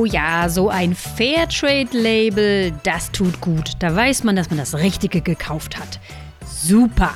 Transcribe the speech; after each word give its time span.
Oh 0.00 0.06
ja, 0.06 0.48
so 0.48 0.70
ein 0.70 0.94
Fairtrade-Label, 0.94 2.72
das 2.84 3.12
tut 3.12 3.38
gut. 3.42 3.72
Da 3.80 3.94
weiß 3.94 4.24
man, 4.24 4.34
dass 4.34 4.48
man 4.48 4.58
das 4.58 4.74
Richtige 4.74 5.20
gekauft 5.20 5.78
hat. 5.78 6.00
Super. 6.46 7.12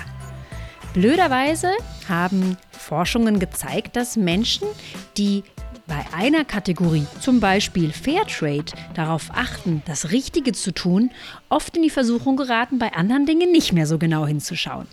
Blöderweise 0.92 1.70
haben 2.10 2.58
Forschungen 2.72 3.38
gezeigt, 3.38 3.96
dass 3.96 4.18
Menschen, 4.18 4.68
die 5.16 5.44
bei 5.86 6.04
einer 6.14 6.44
Kategorie, 6.44 7.06
zum 7.20 7.40
Beispiel 7.40 7.90
Fairtrade, 7.90 8.72
darauf 8.92 9.30
achten, 9.32 9.82
das 9.86 10.10
Richtige 10.10 10.52
zu 10.52 10.74
tun, 10.74 11.10
oft 11.48 11.74
in 11.78 11.84
die 11.84 11.90
Versuchung 11.90 12.36
geraten, 12.36 12.78
bei 12.78 12.92
anderen 12.92 13.24
Dingen 13.24 13.50
nicht 13.50 13.72
mehr 13.72 13.86
so 13.86 13.96
genau 13.96 14.26
hinzuschauen. 14.26 14.86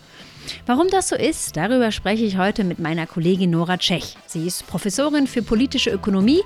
Warum 0.66 0.88
das 0.90 1.10
so 1.10 1.16
ist, 1.16 1.58
darüber 1.58 1.92
spreche 1.92 2.24
ich 2.24 2.38
heute 2.38 2.64
mit 2.64 2.80
meiner 2.80 3.08
Kollegin 3.08 3.52
Nora 3.52 3.78
Tschech. 3.78 4.16
Sie 4.28 4.48
ist 4.48 4.68
Professorin 4.68 5.28
für 5.28 5.42
politische 5.42 5.90
Ökonomie 5.90 6.42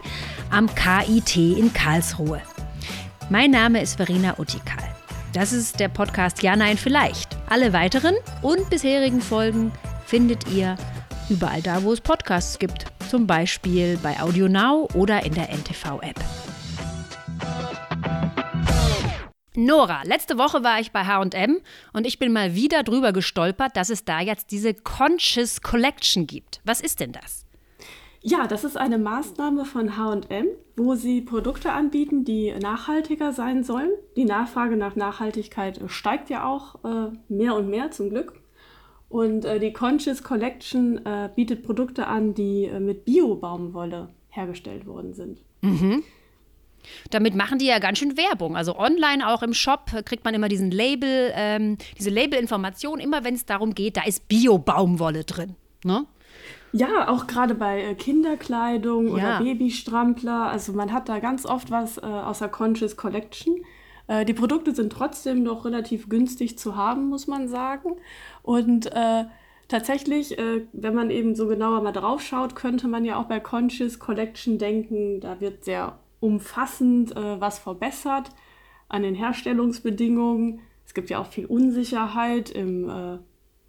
am 0.52 0.70
KIT 0.74 1.36
in 1.36 1.74
Karlsruhe. 1.74 2.42
Mein 3.30 3.52
Name 3.52 3.82
ist 3.82 3.98
Verena 3.98 4.38
Utikal. 4.38 4.84
Das 5.34 5.52
ist 5.52 5.80
der 5.80 5.90
Podcast 5.90 6.44
Ja, 6.44 6.56
Nein, 6.56 6.78
Vielleicht. 6.78 7.36
Alle 7.50 7.74
weiteren 7.74 8.16
und 8.42 8.70
bisherigen 8.70 9.22
Folgen 9.22 9.72
findet 10.06 10.48
ihr 10.50 10.78
überall 11.30 11.62
da, 11.62 11.84
wo 11.84 11.92
es 11.92 12.02
Podcasts 12.02 12.60
gibt. 12.60 12.86
Zum 13.10 13.28
Beispiel 13.28 13.98
bei 14.02 14.20
AudioNow 14.20 14.94
oder 14.96 15.26
in 15.26 15.34
der 15.34 15.50
NTV-App. 15.50 16.20
Nora, 19.58 20.04
letzte 20.04 20.38
Woche 20.38 20.64
war 20.64 20.80
ich 20.80 20.92
bei 20.92 21.06
HM 21.06 21.62
und 21.94 22.06
ich 22.06 22.20
bin 22.20 22.34
mal 22.34 22.56
wieder 22.56 22.84
drüber 22.84 23.14
gestolpert, 23.14 23.76
dass 23.78 23.90
es 23.90 24.06
da 24.06 24.20
jetzt 24.20 24.52
diese 24.52 24.74
Conscious 24.74 25.62
Collection 25.62 26.28
gibt. 26.28 26.62
Was 26.64 26.82
ist 26.82 27.00
denn 27.00 27.12
das? 27.12 27.46
Ja, 28.22 28.48
das 28.48 28.64
ist 28.64 28.76
eine 28.76 28.98
Maßnahme 28.98 29.66
von 29.66 29.98
HM, 29.98 30.48
wo 30.76 30.96
sie 30.96 31.22
Produkte 31.22 31.72
anbieten, 31.74 32.26
die 32.26 32.54
nachhaltiger 32.60 33.34
sein 33.34 33.64
sollen. 33.64 33.92
Die 34.16 34.26
Nachfrage 34.26 34.78
nach 34.78 34.96
Nachhaltigkeit 34.96 35.80
steigt 35.88 36.32
ja 36.32 36.44
auch 36.44 36.84
äh, 36.84 37.12
mehr 37.30 37.54
und 37.54 37.70
mehr 37.70 37.92
zum 37.92 38.10
Glück. 38.10 38.34
Und 39.10 39.46
äh, 39.46 39.60
die 39.60 39.74
Conscious 39.74 40.24
Collection 40.24 41.06
äh, 41.06 41.30
bietet 41.36 41.64
Produkte 41.64 42.08
an, 42.08 42.34
die 42.34 42.66
äh, 42.66 42.80
mit 42.80 43.06
Bio-Baumwolle 43.06 44.10
hergestellt 44.30 44.88
worden 44.88 45.14
sind. 45.14 45.42
Mhm. 45.62 46.04
Damit 47.12 47.36
machen 47.36 47.60
die 47.60 47.66
ja 47.66 47.80
ganz 47.80 48.00
schön 48.00 48.18
Werbung. 48.18 48.56
Also 48.56 48.78
online 48.78 49.28
auch 49.28 49.44
im 49.44 49.54
Shop 49.54 49.92
kriegt 50.06 50.26
man 50.26 50.34
immer 50.34 50.48
diesen 50.48 50.72
Label, 50.72 51.32
ähm, 51.36 51.78
diese 51.98 52.10
Labelinformation, 52.10 53.00
immer 53.00 53.24
wenn 53.24 53.36
es 53.36 53.46
darum 53.46 53.76
geht, 53.76 53.98
da 53.98 54.04
ist 54.06 54.28
Bio-Baumwolle 54.28 55.24
drin. 55.24 55.56
Ne? 55.84 56.06
Ja, 56.72 57.08
auch 57.08 57.28
gerade 57.28 57.56
bei 57.56 57.82
äh, 57.82 57.96
Kinderkleidung 57.96 59.08
ja. 59.08 59.14
oder 59.14 59.40
Babystrampler. 59.40 60.50
Also 60.50 60.74
man 60.74 60.92
hat 60.92 61.08
da 61.08 61.20
ganz 61.20 61.46
oft 61.46 61.72
was 61.72 61.98
äh, 61.98 62.02
aus 62.02 62.40
der 62.40 62.50
Conscious 62.50 62.98
Collection. 62.98 63.56
Äh, 64.08 64.26
die 64.26 64.34
Produkte 64.34 64.76
sind 64.76 64.92
trotzdem 64.92 65.44
noch 65.44 65.64
relativ 65.64 66.10
günstig 66.10 66.58
zu 66.58 66.76
haben, 66.76 67.08
muss 67.08 67.28
man 67.28 67.48
sagen. 67.48 67.96
Und 68.44 68.88
äh, 68.88 69.26
tatsächlich, 69.68 70.38
äh, 70.38 70.66
wenn 70.74 70.94
man 70.94 71.12
eben 71.12 71.36
so 71.36 71.48
genauer 71.48 71.82
mal 71.82 71.94
drauf 71.94 72.22
schaut, 72.22 72.56
könnte 72.56 72.88
man 72.88 73.06
ja 73.06 73.18
auch 73.18 73.26
bei 73.26 73.40
Conscious 73.40 74.00
Collection 74.00 74.58
denken, 74.58 75.22
da 75.22 75.40
wird 75.40 75.64
sehr 75.64 75.98
umfassend 76.26 77.16
äh, 77.16 77.40
was 77.40 77.60
verbessert 77.60 78.32
an 78.90 79.04
den 79.04 79.14
Herstellungsbedingungen. 79.14 80.62
Es 80.86 80.96
gibt 80.96 81.12
ja 81.12 81.20
auch 81.20 81.28
viel 81.28 81.46
Unsicherheit 81.46 82.50
im 82.50 82.90
äh, 82.90 83.20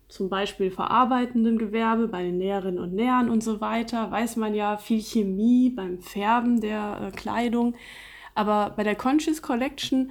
zum 0.08 0.30
Beispiel 0.30 0.70
verarbeitenden 0.70 1.58
Gewerbe, 1.58 2.08
bei 2.08 2.22
den 2.22 2.38
Näherinnen 2.38 2.78
und 2.78 2.94
Nähern 2.94 3.28
und 3.28 3.42
so 3.42 3.60
weiter, 3.60 4.10
weiß 4.10 4.36
man 4.36 4.55
ja 4.55 4.77
viel 4.78 5.00
Chemie 5.00 5.70
beim 5.70 6.00
Färben 6.00 6.61
der 6.61 7.08
äh, 7.08 7.11
Kleidung. 7.11 7.74
Aber 8.34 8.72
bei 8.77 8.84
der 8.84 8.95
Conscious 8.95 9.42
Collection 9.42 10.11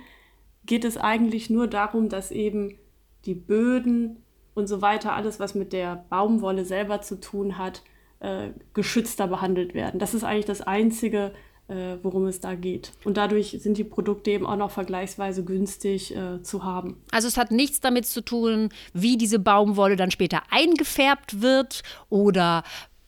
geht 0.66 0.86
es 0.86 0.98
eigentlich 0.98 1.50
nur 1.50 1.68
darum, 1.68 2.10
dass 2.10 2.32
eben 2.32 2.78
die 3.26 3.36
Böden 3.36 4.18
und 4.54 4.68
so 4.68 4.82
weiter, 4.82 5.14
alles, 5.14 5.40
was 5.40 5.56
mit 5.56 5.74
der 5.74 6.06
Baumwolle 6.10 6.66
selber 6.66 7.02
zu 7.02 7.20
tun 7.20 7.58
hat, 7.58 7.82
äh, 8.20 8.50
geschützter 8.74 9.28
behandelt 9.28 9.74
werden. 9.74 10.00
Das 10.00 10.14
ist 10.14 10.24
eigentlich 10.24 10.46
das 10.46 10.62
Einzige, 10.62 11.34
äh, 11.68 11.98
worum 12.04 12.28
es 12.28 12.40
da 12.40 12.56
geht. 12.56 12.92
Und 13.04 13.18
dadurch 13.18 13.58
sind 13.60 13.78
die 13.78 13.84
Produkte 13.84 14.32
eben 14.32 14.46
auch 14.46 14.58
noch 14.58 14.72
vergleichsweise 14.72 15.44
günstig 15.44 16.16
äh, 16.16 16.42
zu 16.44 16.64
haben. 16.64 17.02
Also 17.12 17.28
es 17.28 17.38
hat 17.38 17.52
nichts 17.52 17.80
damit 17.80 18.06
zu 18.06 18.22
tun, 18.22 18.70
wie 18.94 19.18
diese 19.18 19.40
Baumwolle 19.40 19.96
dann 19.96 20.12
später 20.12 20.44
eingefärbt 20.52 21.42
wird 21.42 21.82
oder 22.10 22.64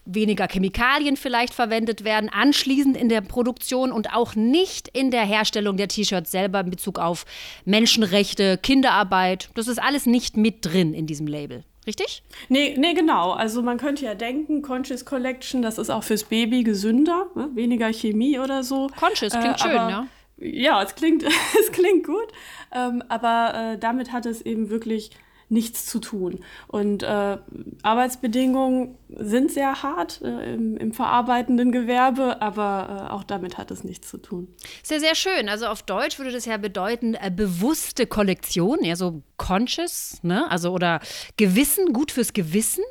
weniger 0.08 0.48
Chemikalien 0.48 1.18
vielleicht 1.18 1.54
verwendet 1.54 2.04
werden, 2.04 2.30
anschließend 2.30 2.98
in 2.98 3.10
der 3.10 3.22
Produktion 3.22 3.92
und 3.92 4.14
auch 4.14 4.36
nicht 4.36 4.88
in 4.88 5.12
der 5.12 5.26
Herstellung 5.26 5.78
der 5.78 5.90
T-Shirts 5.90 6.32
selber 6.32 6.62
in 6.62 6.70
Bezug 6.70 6.98
auf 6.98 7.26
Menschenrechte, 7.66 8.58
Kinderarbeit. 8.58 9.50
Das 9.54 9.68
ist 9.68 9.82
alles 9.82 10.06
nicht 10.06 10.38
mit 10.38 10.66
drin 10.66 10.94
in 10.94 11.08
diesem 11.08 11.28
Label. 11.28 11.64
Richtig? 11.88 12.22
Nee, 12.50 12.76
nee, 12.78 12.94
genau. 12.94 13.32
Also 13.32 13.62
man 13.62 13.78
könnte 13.78 14.04
ja 14.04 14.14
denken, 14.14 14.62
Conscious 14.62 15.06
Collection, 15.06 15.62
das 15.62 15.78
ist 15.78 15.90
auch 15.90 16.04
fürs 16.04 16.26
Baby 16.26 16.64
gesünder, 16.64 17.28
ne? 17.34 17.50
weniger 17.54 17.92
Chemie 17.94 18.38
oder 18.40 18.64
so. 18.64 18.90
Conscious 19.00 19.32
klingt 19.32 19.56
äh, 19.56 19.60
schön, 19.60 19.76
ja. 19.76 20.08
Ja, 20.40 20.84
es 20.84 20.94
klingt, 20.96 21.24
es 21.60 21.72
klingt 21.72 22.06
gut, 22.06 22.28
ähm, 22.74 23.02
aber 23.08 23.54
äh, 23.74 23.78
damit 23.80 24.12
hat 24.12 24.26
es 24.26 24.42
eben 24.42 24.70
wirklich 24.70 25.12
nichts 25.50 25.86
zu 25.86 26.00
tun. 26.00 26.40
Und 26.68 27.04
äh, 27.04 27.38
Arbeitsbedingungen 27.82 28.98
sind 29.10 29.52
sehr 29.52 29.82
hart 29.82 30.22
äh, 30.22 30.54
im, 30.54 30.78
im, 30.78 30.92
verarbeitenden 30.94 31.72
Gewerbe, 31.72 32.42
aber 32.42 33.08
äh, 33.10 33.14
auch 33.14 33.24
damit 33.24 33.58
hat 33.58 33.72
es 33.72 33.84
nichts 33.84 34.10
zu 34.10 34.18
tun. 34.18 34.50
Sehr, 34.84 35.00
sehr 35.00 35.16
schön. 35.16 35.48
Also 35.48 35.68
auf 35.68 35.84
Deutsch 35.84 36.18
würde 36.18 36.32
das 36.32 36.46
ja 36.46 36.58
bedeuten, 36.58 37.14
äh, 37.14 37.32
bewusste 37.34 38.08
Kollektion, 38.08 38.84
ja, 38.84 38.96
so 38.96 39.24
conscious, 39.38 40.20
ne? 40.22 40.50
Also 40.52 40.72
oder 40.72 41.00
Gewissen, 41.38 41.94
gut 41.94 42.12
fürs 42.12 42.34
Gewissen. 42.34 42.84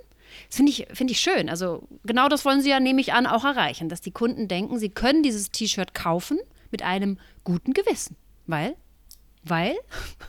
Das 0.48 0.56
finde 0.56 0.72
ich, 0.72 0.86
find 0.92 1.10
ich 1.10 1.20
schön. 1.20 1.50
Also 1.50 1.86
genau 2.04 2.28
das 2.28 2.44
wollen 2.44 2.62
Sie 2.62 2.70
ja, 2.70 2.80
nehme 2.80 3.00
ich 3.00 3.12
an, 3.12 3.26
auch 3.26 3.44
erreichen, 3.44 3.88
dass 3.88 4.00
die 4.00 4.12
Kunden 4.12 4.48
denken, 4.48 4.78
sie 4.78 4.90
können 4.90 5.22
dieses 5.22 5.50
T-Shirt 5.50 5.92
kaufen 5.92 6.38
mit 6.70 6.82
einem 6.82 7.18
guten 7.44 7.72
Gewissen. 7.72 8.16
Weil 8.46 8.76
weil? 9.48 9.76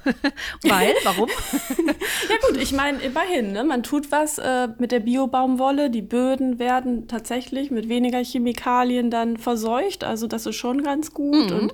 Weil? 0.63 0.93
Warum? 1.03 1.29
ja 2.29 2.35
gut, 2.47 2.57
ich 2.61 2.71
meine, 2.71 2.99
immerhin, 2.99 3.51
ne? 3.51 3.63
man 3.63 3.83
tut 3.83 4.11
was 4.11 4.37
äh, 4.37 4.69
mit 4.77 4.91
der 4.91 4.99
Biobaumwolle. 4.99 5.89
Die 5.89 6.01
Böden 6.01 6.59
werden 6.59 7.07
tatsächlich 7.07 7.71
mit 7.71 7.89
weniger 7.89 8.23
Chemikalien 8.23 9.09
dann 9.09 9.37
verseucht. 9.37 10.03
Also 10.03 10.27
das 10.27 10.45
ist 10.45 10.55
schon 10.55 10.83
ganz 10.83 11.13
gut. 11.13 11.51
Mhm. 11.51 11.59
Und 11.59 11.71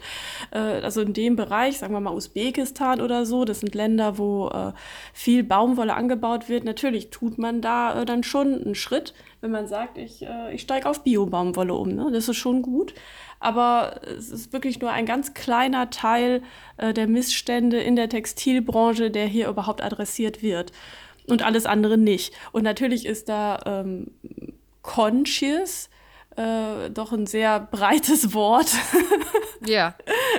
äh, 0.51 0.57
also 0.57 1.01
in 1.01 1.13
dem 1.13 1.35
Bereich, 1.35 1.77
sagen 1.77 1.93
wir 1.93 1.99
mal 1.99 2.13
Usbekistan 2.13 3.01
oder 3.01 3.25
so, 3.25 3.45
das 3.45 3.59
sind 3.59 3.75
Länder, 3.75 4.17
wo 4.17 4.49
äh, 4.49 4.71
viel 5.13 5.43
Baumwolle 5.43 5.93
angebaut 5.93 6.49
wird. 6.49 6.63
Natürlich 6.63 7.09
tut 7.09 7.37
man 7.37 7.61
da 7.61 8.01
äh, 8.01 8.05
dann 8.05 8.23
schon 8.23 8.61
einen 8.63 8.75
Schritt, 8.75 9.13
wenn 9.41 9.51
man 9.51 9.67
sagt, 9.67 9.97
ich, 9.97 10.23
äh, 10.25 10.53
ich 10.53 10.61
steige 10.61 10.89
auf 10.89 11.03
Biobaumwolle 11.03 11.73
um. 11.73 11.89
Ne? 11.89 12.09
Das 12.11 12.29
ist 12.29 12.37
schon 12.37 12.61
gut 12.61 12.93
aber 13.43 14.01
es 14.05 14.29
ist 14.29 14.53
wirklich 14.53 14.79
nur 14.79 14.91
ein 14.91 15.05
ganz 15.05 15.33
kleiner 15.33 15.89
Teil 15.89 16.41
äh, 16.77 16.93
der 16.93 17.07
Missstände 17.07 17.79
in 17.79 17.95
der 17.95 18.09
Textilbranche, 18.09 19.11
der 19.11 19.25
hier 19.25 19.47
überhaupt 19.47 19.83
adressiert 19.83 20.41
wird. 20.41 20.71
Und 21.27 21.41
alles 21.41 21.65
andere 21.65 21.97
nicht. 21.97 22.33
Und 22.51 22.63
natürlich 22.63 23.05
ist 23.05 23.29
da 23.29 23.59
ähm, 23.65 24.11
conscious 24.81 25.89
äh, 26.35 26.89
doch 26.89 27.11
ein 27.11 27.27
sehr 27.27 27.59
breites 27.59 28.33
Wort. 28.33 28.71
ja. 29.65 29.95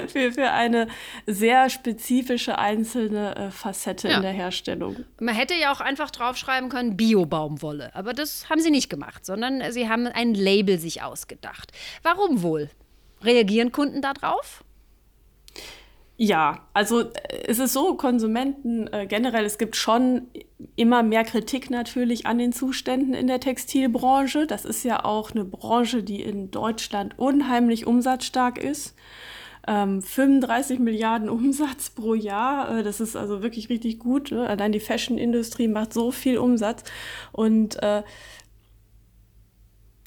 Für, 0.09 0.33
für 0.33 0.51
eine 0.51 0.89
sehr 1.27 1.71
spezifische 1.71 2.59
einzelne 2.59 3.37
äh, 3.37 3.51
Facette 3.51 4.09
ja. 4.09 4.17
in 4.17 4.23
der 4.23 4.33
Herstellung. 4.33 4.97
Man 5.21 5.35
hätte 5.35 5.55
ja 5.55 5.73
auch 5.73 5.81
einfach 5.81 6.11
draufschreiben 6.11 6.69
können 6.69 6.97
Bio-Baumwolle. 6.97 7.95
Aber 7.95 8.13
das 8.13 8.51
haben 8.51 8.61
sie 8.61 8.71
nicht 8.71 8.91
gemacht, 8.91 9.25
sondern 9.25 9.73
sie 9.73 9.89
haben 9.89 10.07
ein 10.07 10.35
Label 10.35 10.79
sich 10.79 11.03
ausgedacht. 11.03 11.73
Warum 12.03 12.43
wohl? 12.43 12.71
Reagieren 13.23 13.73
Kunden 13.73 14.03
darauf? 14.03 14.65
Ja, 16.17 16.69
also 16.75 17.01
äh, 17.01 17.13
es 17.49 17.59
ist 17.59 17.73
so, 17.73 17.97
Konsumenten 17.97 18.87
äh, 18.93 19.07
generell, 19.07 19.45
es 19.45 19.59
gibt 19.59 19.75
schon 19.75 20.29
immer 20.77 21.03
mehr 21.03 21.25
Kritik 21.25 21.71
natürlich 21.71 22.27
an 22.27 22.39
den 22.39 22.53
Zuständen 22.53 23.15
in 23.15 23.27
der 23.27 23.41
Textilbranche. 23.41 24.47
Das 24.47 24.65
ist 24.65 24.85
ja 24.85 25.05
auch 25.05 25.33
eine 25.33 25.45
Branche, 25.45 26.03
die 26.03 26.23
in 26.23 26.51
Deutschland 26.51 27.19
unheimlich 27.19 27.87
umsatzstark 27.87 28.59
ist. 28.59 28.95
Ähm, 29.67 30.03
35 30.03 30.79
Milliarden 30.79 31.29
Umsatz 31.31 31.91
pro 31.91 32.15
Jahr, 32.15 32.79
äh, 32.79 32.83
das 32.85 33.01
ist 33.01 33.17
also 33.17 33.43
wirklich 33.43 33.69
richtig 33.69 33.99
gut. 33.99 34.31
Ne? 34.31 34.47
Allein 34.47 34.71
die 34.71 34.81
Fashion-Industrie 34.81 35.67
macht 35.67 35.93
so 35.93 36.13
viel 36.13 36.39
Umsatz. 36.39 36.85
Und 37.33 37.83
äh, 37.83 38.05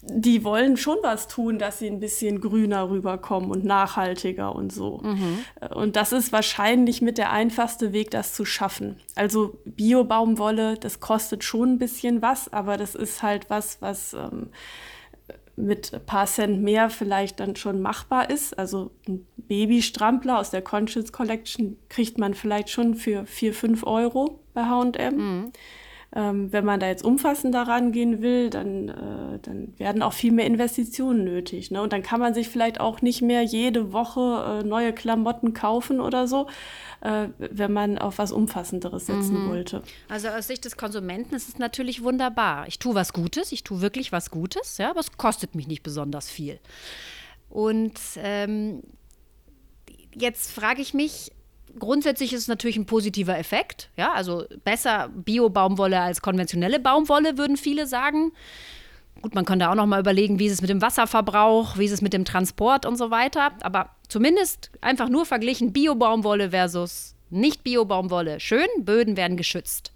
die 0.10 0.44
wollen 0.44 0.78
schon 0.78 0.98
was 1.02 1.28
tun, 1.28 1.60
dass 1.60 1.80
sie 1.80 1.88
ein 1.88 2.00
bisschen 2.00 2.42
grüner 2.42 2.90
rüberkommen 2.90 3.52
und 3.52 3.66
nachhaltiger 3.66 4.56
und 4.56 4.72
so. 4.72 5.00
Mhm. 5.04 5.40
Und 5.74 5.96
das 5.96 6.12
ist 6.12 6.32
wahrscheinlich 6.32 7.02
mit 7.02 7.18
der 7.18 7.32
einfachste 7.32 7.94
Weg, 7.94 8.12
das 8.12 8.34
zu 8.34 8.46
schaffen. 8.46 9.00
Also 9.16 9.58
Bio-Baumwolle, 9.66 10.78
das 10.78 11.00
kostet 11.00 11.44
schon 11.44 11.74
ein 11.74 11.78
bisschen 11.80 12.22
was, 12.22 12.52
aber 12.52 12.78
das 12.78 12.96
ist 12.96 13.22
halt 13.22 13.50
was, 13.50 13.82
was 13.82 14.14
ähm, 14.14 14.50
mit 15.58 15.94
ein 15.94 16.06
paar 16.06 16.28
Cent 16.28 16.62
mehr 16.62 16.90
vielleicht 16.90 17.40
dann 17.40 17.56
schon 17.56 17.82
machbar 17.82 18.30
ist. 18.30 18.58
Also 18.58 18.92
ein 19.08 19.26
Babystrampler 19.38 20.40
aus 20.40 20.52
der 20.52 20.62
Conscious 20.62 21.12
Collection 21.12 21.78
kriegt 21.90 22.18
man 22.18 22.34
vielleicht 22.34 22.70
schon 22.70 22.96
für 22.96 23.26
4, 23.26 23.54
5 23.54 23.84
Euro 23.86 24.40
bei 24.54 24.64
HM. 24.66 25.18
Mhm. 25.18 25.52
Ähm, 26.16 26.54
wenn 26.54 26.64
man 26.64 26.80
da 26.80 26.88
jetzt 26.88 27.04
umfassender 27.04 27.64
rangehen 27.64 28.22
will, 28.22 28.50
dann, 28.50 28.88
äh, 28.88 29.40
dann 29.42 29.74
werden 29.78 30.02
auch 30.02 30.14
viel 30.14 30.32
mehr 30.32 30.46
Investitionen 30.46 31.26
nötig. 31.26 31.70
Ne? 31.70 31.82
Und 31.82 31.92
dann 31.92 32.02
kann 32.02 32.22
man 32.22 32.34
sich 32.34 32.48
vielleicht 32.48 32.80
auch 32.80 33.02
nicht 33.02 33.22
mehr 33.22 33.44
jede 33.44 33.92
Woche 33.92 34.62
äh, 34.62 34.64
neue 34.66 34.94
Klamotten 34.94 35.54
kaufen 35.54 36.00
oder 36.00 36.28
so, 36.28 36.48
äh, 37.02 37.28
wenn 37.38 37.74
man 37.74 37.98
auf 37.98 38.20
was 38.20 38.32
Umfassenderes 38.32 39.08
setzen 39.08 39.46
mhm. 39.46 39.50
wollte. 39.50 39.84
Also 40.08 40.30
aus 40.30 40.48
Sicht 40.48 40.64
des 40.64 40.78
Konsumenten 40.78 41.36
ist 41.36 41.50
es 41.50 41.58
natürlich 41.58 42.02
wunderbar. 42.02 42.68
Ich 42.68 42.80
tue 42.80 42.96
was 42.96 43.12
Gutes, 43.12 43.52
ich 43.52 43.66
tue 43.66 43.82
wirklich 43.82 44.14
was 44.14 44.32
Gutes, 44.32 44.78
ja, 44.78 44.92
aber 44.92 45.02
es 45.02 45.18
kostet 45.18 45.56
mich 45.56 45.68
nicht 45.68 45.84
besonders 45.84 46.30
viel. 46.30 46.58
Und 47.50 48.00
ähm, 48.16 48.82
jetzt 50.16 50.52
frage 50.52 50.82
ich 50.82 50.94
mich, 50.94 51.32
grundsätzlich 51.80 52.34
ist 52.34 52.42
es 52.42 52.48
natürlich 52.48 52.78
ein 52.78 52.86
positiver 52.86 53.38
Effekt. 53.38 53.90
Ja, 53.98 54.14
also 54.14 54.46
besser 54.64 55.10
Bio-Baumwolle 55.14 56.00
als 56.00 56.22
konventionelle 56.22 56.80
Baumwolle, 56.80 57.38
würden 57.38 57.58
viele 57.58 57.88
sagen. 57.88 58.32
Gut, 59.22 59.36
man 59.36 59.46
kann 59.46 59.60
da 59.60 59.72
auch 59.72 59.76
noch 59.76 59.86
mal 59.86 60.00
überlegen, 60.00 60.40
wie 60.40 60.46
ist 60.46 60.54
es 60.54 60.62
mit 60.62 60.70
dem 60.70 60.82
Wasserverbrauch, 60.82 61.78
wie 61.78 61.86
ist 61.86 61.92
es 61.92 62.02
mit 62.02 62.14
dem 62.14 62.26
Transport 62.26 62.86
und 62.86 62.98
so 62.98 63.10
weiter. 63.10 63.52
Aber 63.62 63.90
zumindest 64.08 64.72
einfach 64.82 65.10
nur 65.10 65.26
verglichen 65.26 65.74
Bio-Baumwolle 65.74 66.52
versus 66.52 67.16
Nicht-Bio-Baumwolle. 67.30 68.40
Schön, 68.40 68.68
Böden 68.80 69.18
werden 69.18 69.38
geschützt. 69.38 69.92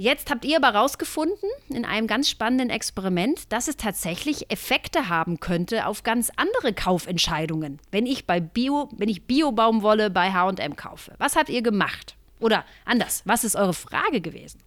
Jetzt 0.00 0.30
habt 0.30 0.46
ihr 0.46 0.56
aber 0.56 0.72
herausgefunden 0.72 1.50
in 1.68 1.84
einem 1.84 2.06
ganz 2.06 2.30
spannenden 2.30 2.70
Experiment, 2.70 3.52
dass 3.52 3.68
es 3.68 3.76
tatsächlich 3.76 4.50
Effekte 4.50 5.10
haben 5.10 5.40
könnte 5.40 5.84
auf 5.84 6.04
ganz 6.04 6.32
andere 6.36 6.72
Kaufentscheidungen, 6.72 7.78
wenn 7.90 8.06
ich 8.06 8.26
bei 8.26 8.40
Bio, 8.40 8.88
wenn 8.96 9.10
ich 9.10 9.26
Bio-Baumwolle 9.26 10.08
bei 10.08 10.32
H&M 10.32 10.74
kaufe. 10.74 11.12
Was 11.18 11.36
habt 11.36 11.50
ihr 11.50 11.60
gemacht? 11.60 12.16
Oder 12.40 12.64
anders, 12.86 13.20
was 13.26 13.44
ist 13.44 13.56
eure 13.56 13.74
Frage 13.74 14.22
gewesen? 14.22 14.62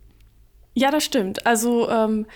Ja, 0.75 0.91
das 0.91 1.03
stimmt. 1.03 1.47
Also 1.47 1.89
ähm, 1.89 2.27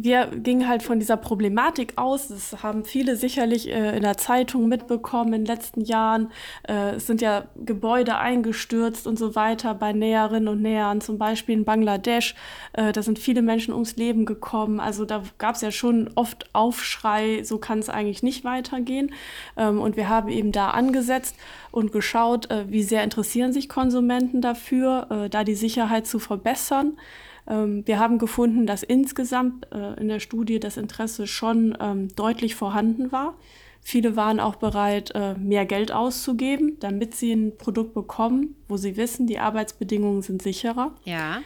wir 0.00 0.26
gingen 0.26 0.68
halt 0.68 0.82
von 0.82 0.98
dieser 0.98 1.16
Problematik 1.16 1.94
aus. 1.96 2.28
Das 2.28 2.62
haben 2.62 2.84
viele 2.84 3.16
sicherlich 3.16 3.68
äh, 3.68 3.96
in 3.96 4.02
der 4.02 4.16
Zeitung 4.16 4.68
mitbekommen 4.68 5.32
in 5.32 5.44
den 5.44 5.46
letzten 5.46 5.82
Jahren. 5.82 6.30
Äh, 6.68 6.96
es 6.96 7.06
sind 7.06 7.20
ja 7.20 7.44
Gebäude 7.56 8.16
eingestürzt 8.16 9.06
und 9.06 9.18
so 9.18 9.34
weiter 9.34 9.74
bei 9.74 9.92
Näherinnen 9.92 10.48
und 10.48 10.62
Nähern, 10.62 11.00
zum 11.00 11.18
Beispiel 11.18 11.56
in 11.56 11.64
Bangladesch. 11.64 12.34
Äh, 12.72 12.92
da 12.92 13.02
sind 13.02 13.18
viele 13.18 13.42
Menschen 13.42 13.74
ums 13.74 13.96
Leben 13.96 14.24
gekommen. 14.24 14.80
Also 14.80 15.04
da 15.04 15.22
gab 15.38 15.56
es 15.56 15.60
ja 15.60 15.70
schon 15.70 16.10
oft 16.14 16.46
Aufschrei, 16.54 17.42
so 17.44 17.58
kann 17.58 17.78
es 17.78 17.88
eigentlich 17.88 18.22
nicht 18.22 18.44
weitergehen. 18.44 19.12
Ähm, 19.56 19.80
und 19.80 19.96
wir 19.96 20.08
haben 20.08 20.28
eben 20.28 20.52
da 20.52 20.70
angesetzt 20.70 21.36
und 21.70 21.92
geschaut, 21.92 22.50
äh, 22.50 22.64
wie 22.68 22.82
sehr 22.82 23.04
interessieren 23.04 23.52
sich 23.52 23.68
Konsumenten 23.68 24.40
dafür, 24.40 25.06
äh, 25.10 25.28
da 25.30 25.44
die 25.44 25.54
Sicherheit 25.54 26.06
zu 26.06 26.18
verbessern. 26.18 26.96
Ähm, 27.46 27.86
wir 27.86 27.98
haben 27.98 28.18
gefunden, 28.18 28.66
dass 28.66 28.82
insgesamt 28.82 29.66
äh, 29.72 30.00
in 30.00 30.08
der 30.08 30.20
Studie 30.20 30.60
das 30.60 30.76
Interesse 30.76 31.26
schon 31.26 31.76
ähm, 31.80 32.08
deutlich 32.14 32.54
vorhanden 32.54 33.12
war. 33.12 33.36
Viele 33.80 34.14
waren 34.14 34.38
auch 34.38 34.56
bereit, 34.56 35.10
äh, 35.14 35.34
mehr 35.34 35.66
Geld 35.66 35.90
auszugeben, 35.90 36.76
damit 36.78 37.16
sie 37.16 37.32
ein 37.32 37.58
Produkt 37.58 37.94
bekommen, 37.94 38.54
wo 38.68 38.76
sie 38.76 38.96
wissen, 38.96 39.26
die 39.26 39.40
Arbeitsbedingungen 39.40 40.22
sind 40.22 40.40
sicherer. 40.40 40.94
Ja. 41.04 41.42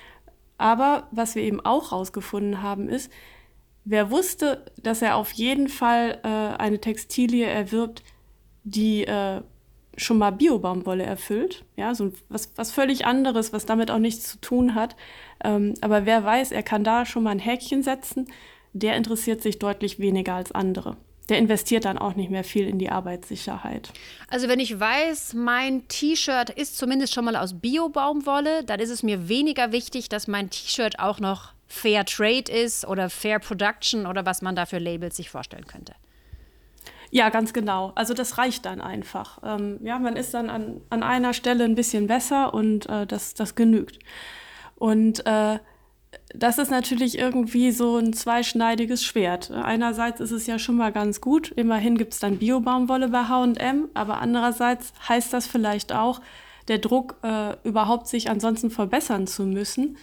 Aber 0.59 1.09
was 1.13 1.35
wir 1.35 1.43
eben 1.43 1.61
auch 1.61 1.93
herausgefunden 1.93 2.63
haben, 2.63 2.89
ist, 2.89 3.11
wer 3.85 4.11
wusste, 4.11 4.67
dass 4.83 5.01
er 5.01 5.17
auf 5.17 5.33
jeden 5.33 5.69
Fall 5.69 6.19
äh, 6.25 6.29
eine 6.29 6.79
Textilie 6.79 7.47
erwirbt, 7.47 8.03
die 8.65 9.07
schon 9.97 10.19
mal 10.19 10.31
Biobaumwolle 10.31 11.05
erfüllt, 11.05 11.65
ja, 11.77 11.95
so 11.95 12.13
was, 12.29 12.53
was 12.57 12.71
völlig 12.71 13.07
anderes, 13.07 13.53
was 13.53 13.67
damit 13.67 13.91
auch 13.91 13.99
nichts 13.99 14.31
zu 14.31 14.41
tun 14.41 14.75
hat. 14.75 14.97
Ähm, 15.43 15.75
aber 15.81 16.07
wer 16.07 16.25
weiß, 16.25 16.53
er 16.53 16.63
kann 16.63 16.85
da 16.85 17.07
schon 17.07 17.23
mal 17.23 17.31
ein 17.31 17.39
Häkchen 17.39 17.83
setzen, 17.83 18.27
der 18.73 18.97
interessiert 18.97 19.43
sich 19.43 19.59
deutlich 19.59 19.99
weniger 19.99 20.35
als 20.35 20.53
andere. 20.53 20.97
Der 21.29 21.39
investiert 21.39 21.85
dann 21.87 21.99
auch 21.99 22.15
nicht 22.15 22.31
mehr 22.31 22.45
viel 22.45 22.69
in 22.69 22.79
die 22.79 22.91
Arbeitssicherheit. 22.91 23.93
Also 24.29 24.49
wenn 24.49 24.61
ich 24.61 24.79
weiß, 24.79 25.35
mein 25.35 25.89
T-Shirt 25.89 26.51
ist 26.51 26.79
zumindest 26.79 27.15
schon 27.15 27.25
mal 27.25 27.37
aus 27.37 27.59
Biobaumwolle, 27.59 28.63
dann 28.65 28.79
ist 28.79 28.91
es 28.91 29.03
mir 29.03 29.29
weniger 29.29 29.73
wichtig, 29.73 30.09
dass 30.09 30.29
mein 30.29 30.51
T-Shirt 30.51 31.01
auch 31.01 31.19
noch 31.19 31.53
Fair 31.67 32.05
Trade 32.05 32.53
ist 32.53 32.87
oder 32.87 33.11
Fair 33.11 33.41
Production 33.41 34.07
oder 34.07 34.25
was 34.25 34.41
man 34.41 34.55
da 34.55 34.67
für 34.67 34.79
Labels 34.79 35.17
sich 35.17 35.31
vorstellen 35.31 35.67
könnte. 35.67 35.95
Ja, 37.17 37.31
ganz 37.31 37.55
genau. 37.55 37.93
Also 37.95 38.13
das 38.13 38.37
reicht 38.37 38.67
dann 38.67 38.83
einfach. 38.83 39.39
Ähm, 39.43 39.79
ja, 39.83 39.99
man 39.99 40.17
ist 40.17 40.35
dann 40.35 40.51
an, 40.51 40.83
an 40.91 41.03
einer 41.03 41.33
Stelle 41.33 41.65
ein 41.65 41.75
bisschen 41.75 42.09
besser 42.09 42.53
und 42.53 42.87
äh, 42.91 43.07
das, 43.07 43.33
das 43.33 43.55
genügt. 43.55 44.01
Und 44.75 45.25
äh, 45.25 45.59
das 46.35 46.59
ist 46.59 46.71
natürlich 46.71 47.17
irgendwie 47.17 47.71
so 47.71 47.97
ein 47.97 48.13
zweischneidiges 48.13 49.03
Schwert. 49.03 49.51
Einerseits 49.51 50.21
ist 50.21 50.31
es 50.31 50.47
ja 50.47 50.59
schon 50.59 50.77
mal 50.77 50.93
ganz 50.93 51.23
gut, 51.23 51.53
immerhin 51.53 51.97
gibt 51.97 52.13
es 52.13 52.19
dann 52.21 52.37
Biobaumwolle 52.37 53.09
bei 53.09 53.25
HM, 53.25 53.89
aber 53.95 54.21
andererseits 54.21 54.93
heißt 55.09 55.33
das 55.33 55.47
vielleicht 55.47 55.95
auch, 55.95 56.21
der 56.69 56.81
Druck, 56.81 57.17
äh, 57.23 57.57
überhaupt 57.67 58.09
sich 58.09 58.29
ansonsten 58.29 58.69
verbessern 58.69 59.27
zu 59.27 59.45
müssen, 59.45 59.97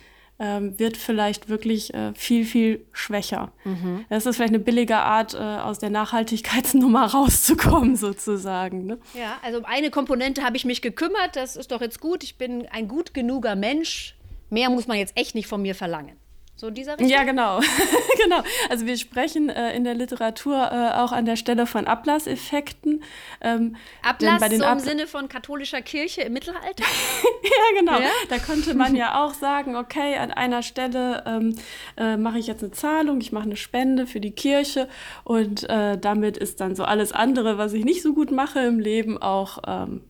ähm, 0.44 0.78
wird 0.78 0.98
vielleicht 0.98 1.48
wirklich 1.48 1.94
äh, 1.94 2.14
viel, 2.16 2.46
viel 2.46 2.86
schwächer. 2.92 3.54
Mhm. 3.64 4.04
Das 4.10 4.26
ist 4.26 4.36
vielleicht 4.36 4.54
eine 4.54 4.60
billige 4.60 4.98
Art, 4.98 5.34
äh, 5.34 5.38
aus 5.38 5.80
der 5.80 5.90
Nachhaltigkeitsnummer 5.90 7.06
rauszukommen, 7.14 7.96
sozusagen. 7.96 8.86
Ne? 8.86 9.00
Ja, 9.14 9.38
also 9.42 9.60
um 9.60 9.66
eine 9.66 9.90
Komponente 9.90 10.44
habe 10.44 10.58
ich 10.58 10.66
mich 10.66 10.82
gekümmert, 10.82 11.38
das 11.38 11.56
ist 11.56 11.72
doch 11.72 11.80
jetzt 11.80 12.02
gut. 12.02 12.24
Ich 12.24 12.38
bin 12.38 12.68
ein 12.68 12.90
gut 12.90 13.14
genuger 13.14 13.56
Mensch. 13.56 14.16
Mehr 14.50 14.70
muss 14.70 14.86
man 14.86 14.98
jetzt 14.98 15.18
echt 15.18 15.34
nicht 15.34 15.48
von 15.48 15.62
mir 15.62 15.76
verlangen. 15.76 16.18
So 16.56 16.70
dieser 16.70 16.94
Richtung? 16.94 17.10
Ja, 17.10 17.24
genau. 17.24 17.60
genau. 18.24 18.44
Also 18.70 18.86
wir 18.86 18.96
sprechen 18.98 19.50
äh, 19.50 19.76
in 19.76 19.84
der 19.84 19.96
Literatur 19.96 20.56
äh, 20.56 20.98
auch 21.00 21.12
an 21.12 21.26
der 21.26 21.36
Stelle 21.36 21.66
von 21.66 21.88
Ablasseffekten. 21.88 23.04
Ähm, 23.42 23.76
Ablass 24.04 24.40
bei 24.40 24.50
den 24.50 24.60
so 24.60 24.66
im 24.66 24.80
Sinne 24.80 25.08
von 25.08 25.28
katholischer 25.28 25.82
Kirche 25.82 26.22
im 26.22 26.34
Mittelalter? 26.34 26.84
ja, 27.44 27.80
genau. 27.80 28.00
Ja? 28.00 28.12
Da 28.30 28.38
konnte 28.38 28.76
man 28.76 28.96
ja 28.96 29.24
auch 29.24 29.34
sagen, 29.34 29.76
okay, 29.76 30.16
an 30.18 30.32
einer 30.32 30.62
Stelle 30.62 31.24
ähm, 31.26 31.56
äh, 31.98 32.18
mache 32.18 32.38
ich 32.38 32.46
jetzt 32.46 32.64
eine 32.64 32.72
Zahlung, 32.72 33.20
ich 33.20 33.32
mache 33.32 33.46
eine 33.46 33.58
Spende 33.58 34.06
für 34.06 34.20
die 34.20 34.32
Kirche 34.32 34.88
und 35.24 35.68
äh, 35.70 35.98
damit 35.98 36.38
ist 36.38 36.62
dann 36.62 36.76
so 36.76 36.84
alles 36.84 37.14
andere, 37.14 37.58
was 37.58 37.74
ich 37.74 37.84
nicht 37.84 38.04
so 38.04 38.14
gut 38.14 38.32
mache 38.32 38.60
im 38.60 38.80
Leben, 38.80 39.20
auch 39.20 39.58
ähm, 39.66 40.02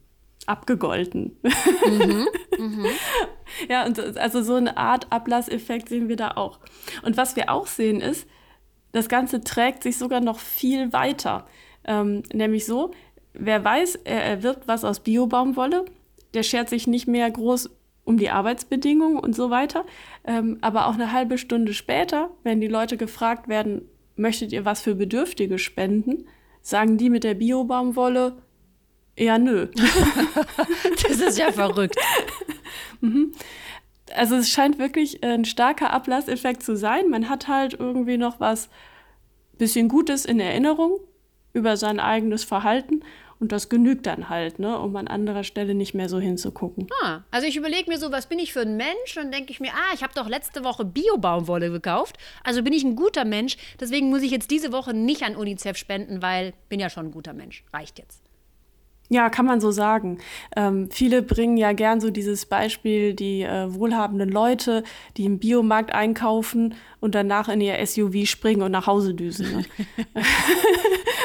abgegolten. 0.47 1.38
Mhm, 1.85 2.27
mhm. 2.57 2.85
Ja, 3.69 3.85
und 3.85 4.00
also 4.17 4.41
so 4.41 4.55
eine 4.55 4.77
Art 4.77 5.12
Ablasseffekt 5.12 5.89
sehen 5.89 6.09
wir 6.09 6.15
da 6.15 6.31
auch. 6.31 6.59
Und 7.03 7.17
was 7.17 7.35
wir 7.35 7.51
auch 7.51 7.67
sehen 7.67 8.01
ist, 8.01 8.27
das 8.93 9.09
Ganze 9.09 9.41
trägt 9.41 9.83
sich 9.83 9.97
sogar 9.97 10.21
noch 10.21 10.39
viel 10.39 10.91
weiter. 10.91 11.45
Ähm, 11.85 12.23
nämlich 12.33 12.65
so, 12.65 12.91
wer 13.33 13.63
weiß, 13.63 14.00
er 14.05 14.23
erwirbt 14.23 14.67
was 14.67 14.83
aus 14.83 15.01
Biobaumwolle, 15.01 15.85
der 16.33 16.43
schert 16.43 16.69
sich 16.69 16.88
nicht 16.88 17.07
mehr 17.07 17.29
groß 17.29 17.69
um 18.05 18.17
die 18.17 18.29
Arbeitsbedingungen 18.29 19.19
und 19.19 19.35
so 19.35 19.50
weiter. 19.50 19.85
Ähm, 20.25 20.57
aber 20.62 20.88
auch 20.88 20.93
eine 20.93 21.12
halbe 21.12 21.38
Stunde 21.38 21.73
später, 21.73 22.31
wenn 22.43 22.62
die 22.62 22.67
Leute 22.67 22.97
gefragt 22.97 23.47
werden, 23.47 23.88
möchtet 24.15 24.51
ihr 24.51 24.65
was 24.65 24.81
für 24.81 24.95
Bedürftige 24.95 25.57
spenden, 25.57 26.25
sagen 26.62 26.97
die 26.97 27.09
mit 27.09 27.23
der 27.23 27.33
Biobaumwolle, 27.33 28.42
ja, 29.17 29.38
nö. 29.38 29.67
das 31.08 31.20
ist 31.20 31.38
ja 31.38 31.51
verrückt. 31.51 31.96
mhm. 33.01 33.34
Also 34.15 34.36
es 34.36 34.50
scheint 34.50 34.79
wirklich 34.79 35.24
ein 35.24 35.46
starker 35.46 35.91
Ablasseffekt 35.91 36.62
zu 36.63 36.75
sein. 36.75 37.10
Man 37.10 37.29
hat 37.29 37.48
halt 37.48 37.74
irgendwie 37.74 38.17
noch 38.17 38.39
was 38.39 38.70
bisschen 39.58 39.88
Gutes 39.88 40.25
in 40.25 40.39
Erinnerung 40.39 41.00
über 41.53 41.77
sein 41.77 42.00
eigenes 42.00 42.43
Verhalten 42.43 43.03
und 43.43 43.51
das 43.51 43.67
genügt 43.67 44.05
dann 44.05 44.29
halt, 44.29 44.60
ne, 44.60 44.79
um 44.79 44.96
an 44.96 45.10
anderer 45.10 45.43
Stelle 45.43 45.75
nicht 45.75 45.93
mehr 45.93 46.08
so 46.08 46.17
hinzugucken. 46.17 46.88
Ah, 47.01 47.24
also 47.29 47.46
ich 47.46 47.58
überlege 47.58 47.89
mir 47.89 47.98
so, 47.98 48.10
was 48.10 48.27
bin 48.27 48.39
ich 48.39 48.53
für 48.53 48.62
ein 48.62 48.77
Mensch? 48.77 49.17
Und 49.17 49.34
denke 49.34 49.51
ich 49.51 49.60
mir, 49.60 49.74
ah, 49.74 49.93
ich 49.93 50.01
habe 50.01 50.13
doch 50.15 50.29
letzte 50.29 50.63
Woche 50.63 50.86
Bio-Baumwolle 50.86 51.70
gekauft. 51.70 52.15
Also 52.46 52.63
bin 52.63 52.72
ich 52.72 52.86
ein 52.86 52.96
guter 52.96 53.25
Mensch. 53.25 53.58
Deswegen 53.82 54.10
muss 54.10 54.22
ich 54.22 54.32
jetzt 54.32 54.50
diese 54.50 54.72
Woche 54.72 54.93
nicht 54.93 55.24
an 55.24 55.36
UNICEF 55.36 55.75
spenden, 55.75 56.22
weil 56.22 56.53
bin 56.70 56.79
ja 56.79 56.89
schon 56.89 57.08
ein 57.08 57.12
guter 57.12 57.34
Mensch. 57.34 57.65
Reicht 57.74 58.00
jetzt. 58.00 58.23
Ja, 59.10 59.29
kann 59.29 59.45
man 59.45 59.60
so 59.62 59.69
sagen. 59.69 60.17
Ähm, 60.55 60.89
viele 60.89 61.22
bringen 61.22 61.57
ja 61.57 61.74
gern 61.74 62.00
so 62.00 62.10
dieses 62.10 62.45
Beispiel, 62.45 63.13
die 63.13 63.43
äh, 63.43 63.74
wohlhabenden 63.74 64.29
Leute, 64.29 64.83
die 65.17 65.25
im 65.25 65.39
Biomarkt 65.39 65.93
einkaufen 65.93 66.75
und 67.00 67.13
danach 67.13 67.50
in 67.50 67.60
ihr 67.62 67.86
SUV 67.86 68.25
springen 68.25 68.62
und 68.62 68.72
nach 68.72 68.88
Hause 68.88 69.13
düsen. 69.13 69.51
Ne? 69.51 69.65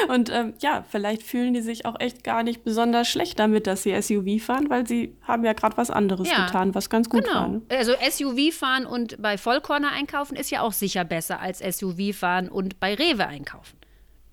und 0.09 0.29
ähm, 0.29 0.53
ja, 0.59 0.83
vielleicht 0.89 1.23
fühlen 1.23 1.53
die 1.53 1.61
sich 1.61 1.85
auch 1.85 1.99
echt 1.99 2.23
gar 2.23 2.43
nicht 2.43 2.63
besonders 2.63 3.07
schlecht 3.07 3.39
damit, 3.39 3.65
dass 3.65 3.83
sie 3.83 3.99
SUV 3.99 4.43
fahren, 4.43 4.69
weil 4.69 4.85
sie 4.85 5.15
haben 5.23 5.45
ja 5.45 5.53
gerade 5.53 5.77
was 5.77 5.89
anderes 5.89 6.29
ja, 6.29 6.45
getan, 6.45 6.75
was 6.75 6.89
ganz 6.89 7.09
gut 7.09 7.23
genau. 7.23 7.33
war. 7.33 7.47
Ne? 7.47 7.61
Also 7.69 7.93
SUV 7.93 8.53
fahren 8.53 8.85
und 8.85 9.21
bei 9.21 9.37
Vollkorner 9.37 9.91
einkaufen 9.93 10.35
ist 10.35 10.51
ja 10.51 10.61
auch 10.61 10.73
sicher 10.73 11.05
besser 11.05 11.39
als 11.39 11.59
SUV 11.59 12.13
fahren 12.13 12.49
und 12.49 12.79
bei 12.79 12.93
Rewe 12.93 13.25
einkaufen. 13.25 13.78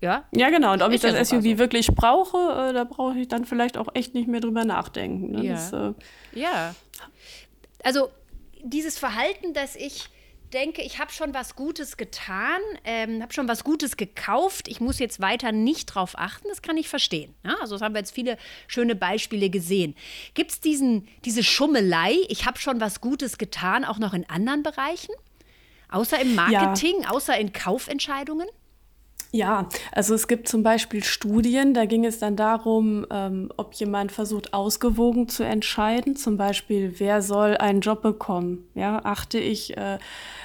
Ja, 0.01 0.25
ja 0.31 0.49
genau. 0.49 0.73
Und 0.73 0.81
ob 0.81 0.91
ich 0.91 1.01
das 1.01 1.13
ja 1.13 1.25
SUV 1.25 1.43
so. 1.43 1.57
wirklich 1.57 1.87
brauche, 1.87 2.69
äh, 2.69 2.73
da 2.73 2.83
brauche 2.83 3.17
ich 3.17 3.27
dann 3.27 3.45
vielleicht 3.45 3.77
auch 3.77 3.87
echt 3.93 4.13
nicht 4.13 4.27
mehr 4.27 4.41
drüber 4.41 4.63
nachdenken. 4.63 5.31
Ne? 5.31 5.45
Ja. 5.45 5.53
Das, 5.53 5.73
äh, 5.73 5.93
ja. 6.33 6.75
Also 7.83 8.09
dieses 8.63 8.99
Verhalten, 8.99 9.53
dass 9.53 9.75
ich 9.75 10.09
denke, 10.53 10.81
ich 10.81 10.99
habe 10.99 11.11
schon 11.11 11.33
was 11.33 11.55
Gutes 11.55 11.97
getan, 11.97 12.61
ähm, 12.85 13.21
habe 13.21 13.33
schon 13.33 13.47
was 13.47 13.63
Gutes 13.63 13.97
gekauft, 13.97 14.67
ich 14.67 14.79
muss 14.79 14.99
jetzt 14.99 15.19
weiter 15.19 15.51
nicht 15.51 15.87
drauf 15.87 16.13
achten, 16.17 16.47
das 16.47 16.61
kann 16.61 16.77
ich 16.77 16.87
verstehen. 16.87 17.33
Ja? 17.43 17.55
Also 17.61 17.75
das 17.75 17.81
haben 17.81 17.93
wir 17.93 17.99
jetzt 17.99 18.13
viele 18.13 18.37
schöne 18.67 18.95
Beispiele 18.95 19.49
gesehen. 19.49 19.95
Gibt 20.33 20.51
es 20.51 20.59
diese 20.61 21.43
Schummelei, 21.43 22.15
ich 22.29 22.45
habe 22.45 22.59
schon 22.59 22.79
was 22.79 23.01
Gutes 23.01 23.37
getan, 23.37 23.83
auch 23.83 23.99
noch 23.99 24.13
in 24.13 24.29
anderen 24.29 24.63
Bereichen? 24.63 25.13
Außer 25.89 26.19
im 26.19 26.35
Marketing, 26.35 27.01
ja. 27.03 27.09
außer 27.11 27.37
in 27.37 27.53
Kaufentscheidungen? 27.53 28.47
Ja, 29.31 29.67
also 29.91 30.15
es 30.15 30.27
gibt 30.27 30.47
zum 30.47 30.63
Beispiel 30.63 31.03
Studien, 31.03 31.73
da 31.73 31.85
ging 31.85 32.05
es 32.05 32.17
dann 32.17 32.37
darum, 32.37 33.05
ähm, 33.11 33.51
ob 33.57 33.73
jemand 33.73 34.13
versucht, 34.13 34.53
ausgewogen 34.53 35.27
zu 35.27 35.43
entscheiden. 35.43 36.15
Zum 36.15 36.37
Beispiel, 36.37 36.95
wer 36.97 37.21
soll 37.21 37.57
einen 37.57 37.81
Job 37.81 38.01
bekommen? 38.01 38.69
Ja, 38.73 39.01
achte 39.03 39.37
ich, 39.37 39.75
äh, 39.75 39.97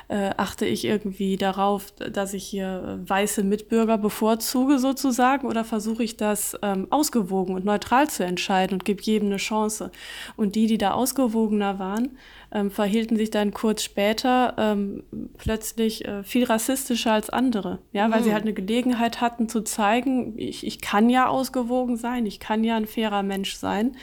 äh, 0.09 0.31
achte 0.37 0.67
ich 0.67 0.85
irgendwie 0.85 1.37
darauf, 1.37 1.93
dass 1.93 2.35
ich 2.35 2.45
hier 2.45 3.01
weiße 3.07 3.45
Mitbürger 3.45 3.99
bevorzuge 3.99 4.81
sozusagen 4.81 5.47
oder 5.47 5.65
versuche 5.65 6.03
ich 6.03 6.17
das 6.17 6.59
ähm, 6.63 6.89
ausgewogen 6.91 7.55
und 7.55 7.65
neutral 7.65 8.11
zu 8.11 8.25
entscheiden 8.25 8.75
und 8.75 8.85
gebe 8.85 9.01
jedem 9.01 9.29
eine 9.29 9.37
Chance? 9.37 9.93
Und 10.37 10.57
die, 10.57 10.67
die 10.67 10.79
da 10.79 10.93
ausgewogener 10.93 11.79
waren, 11.79 12.19
ähm, 12.53 12.71
verhielten 12.71 13.17
sich 13.17 13.31
dann 13.31 13.53
kurz 13.53 13.83
später 13.83 14.55
ähm, 14.59 15.05
plötzlich 15.39 16.05
äh, 16.05 16.23
viel 16.23 16.45
rassistischer 16.45 17.13
als 17.13 17.31
andere. 17.31 17.79
Ja, 17.93 18.11
weil 18.11 18.21
mhm. 18.21 18.25
sie 18.25 18.33
halt 18.33 18.43
eine 18.43 18.53
Gelegenheit 18.53 19.21
hatten 19.21 19.49
zu 19.49 19.63
zeigen, 19.63 20.39
ich, 20.39 20.67
ich 20.67 20.81
kann 20.81 21.09
ja 21.09 21.29
ausgewogen 21.29 21.97
sein, 21.97 22.27
ich 22.27 22.41
kann 22.41 22.63
ja 22.63 22.77
ein 22.77 22.87
fairer 22.87 23.23
Mensch 23.23 23.55
sein. 23.55 23.97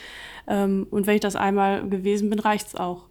Ähm, 0.48 0.86
und 0.90 1.06
wenn 1.06 1.14
ich 1.14 1.20
das 1.20 1.36
einmal 1.36 1.88
gewesen 1.88 2.28
bin, 2.28 2.40
reicht's 2.40 2.74
auch. 2.74 3.06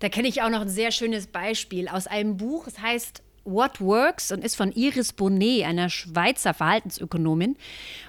Da 0.00 0.08
kenne 0.08 0.28
ich 0.28 0.42
auch 0.42 0.50
noch 0.50 0.62
ein 0.62 0.68
sehr 0.68 0.90
schönes 0.90 1.26
Beispiel 1.26 1.88
aus 1.88 2.06
einem 2.06 2.36
Buch. 2.36 2.66
Es 2.66 2.80
heißt 2.80 3.22
What 3.44 3.80
Works 3.80 4.32
und 4.32 4.44
ist 4.44 4.56
von 4.56 4.72
Iris 4.72 5.12
Bonnet, 5.12 5.64
einer 5.64 5.88
Schweizer 5.88 6.54
Verhaltensökonomin. 6.54 7.56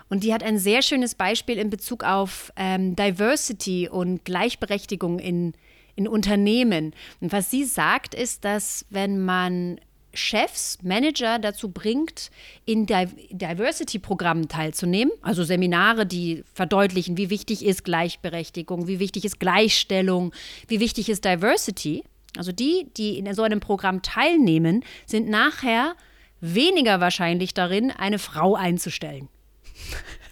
Und 0.10 0.24
die 0.24 0.34
hat 0.34 0.43
ein 0.43 0.57
sehr 0.57 0.81
schönes 0.81 1.15
Beispiel 1.15 1.57
in 1.57 1.69
Bezug 1.69 2.03
auf 2.03 2.51
ähm, 2.55 2.95
Diversity 2.95 3.89
und 3.89 4.25
Gleichberechtigung 4.25 5.19
in 5.19 5.53
in 5.95 6.07
Unternehmen. 6.07 6.93
Und 7.21 7.31
was 7.31 7.51
sie 7.51 7.63
sagt, 7.63 8.13
ist, 8.13 8.45
dass 8.45 8.85
wenn 8.89 9.23
man 9.23 9.79
Chefs, 10.13 10.79
Manager 10.81 11.39
dazu 11.39 11.69
bringt, 11.69 12.31
in 12.65 12.85
Diversity-Programmen 12.85 14.47
teilzunehmen, 14.47 15.11
also 15.21 15.43
Seminare, 15.43 16.05
die 16.05 16.43
verdeutlichen, 16.53 17.17
wie 17.17 17.29
wichtig 17.29 17.65
ist 17.65 17.83
Gleichberechtigung, 17.83 18.87
wie 18.87 18.99
wichtig 18.99 19.25
ist 19.25 19.39
Gleichstellung, 19.39 20.33
wie 20.67 20.79
wichtig 20.79 21.09
ist 21.09 21.25
Diversity. 21.25 22.03
Also 22.37 22.51
die, 22.51 22.87
die 22.97 23.17
in 23.17 23.33
so 23.33 23.43
einem 23.43 23.59
Programm 23.59 24.01
teilnehmen, 24.01 24.83
sind 25.05 25.29
nachher 25.29 25.95
weniger 26.41 26.99
wahrscheinlich 26.99 27.53
darin, 27.53 27.91
eine 27.91 28.19
Frau 28.19 28.55
einzustellen. 28.55 29.29